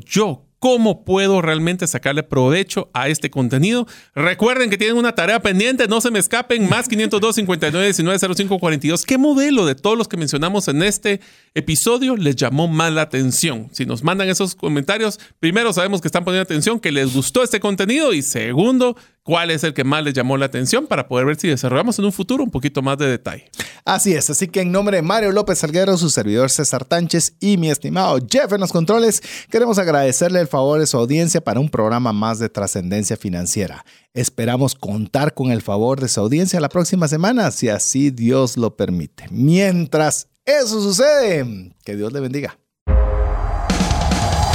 [0.05, 3.85] yo cómo puedo realmente sacarle provecho a este contenido.
[4.15, 8.59] Recuerden que tienen una tarea pendiente, no se me escapen, más 502 59 19 05
[8.59, 9.03] 42.
[9.03, 11.19] ¿Qué modelo de todos los que mencionamos en este
[11.53, 13.67] episodio les llamó más la atención?
[13.73, 17.59] Si nos mandan esos comentarios, primero sabemos que están poniendo atención, que les gustó este
[17.59, 21.37] contenido y segundo, cuál es el que más les llamó la atención para poder ver
[21.37, 23.49] si desarrollamos en un futuro un poquito más de detalle.
[23.85, 27.57] Así es, así que en nombre de Mario López Salguero, su servidor César Tánchez y
[27.57, 31.69] mi estimado Jeff en los controles, queremos agradecerle el favor de su audiencia para un
[31.69, 33.85] programa más de trascendencia financiera.
[34.13, 38.75] Esperamos contar con el favor de su audiencia la próxima semana, si así Dios lo
[38.75, 39.25] permite.
[39.31, 42.57] Mientras eso sucede, que Dios le bendiga.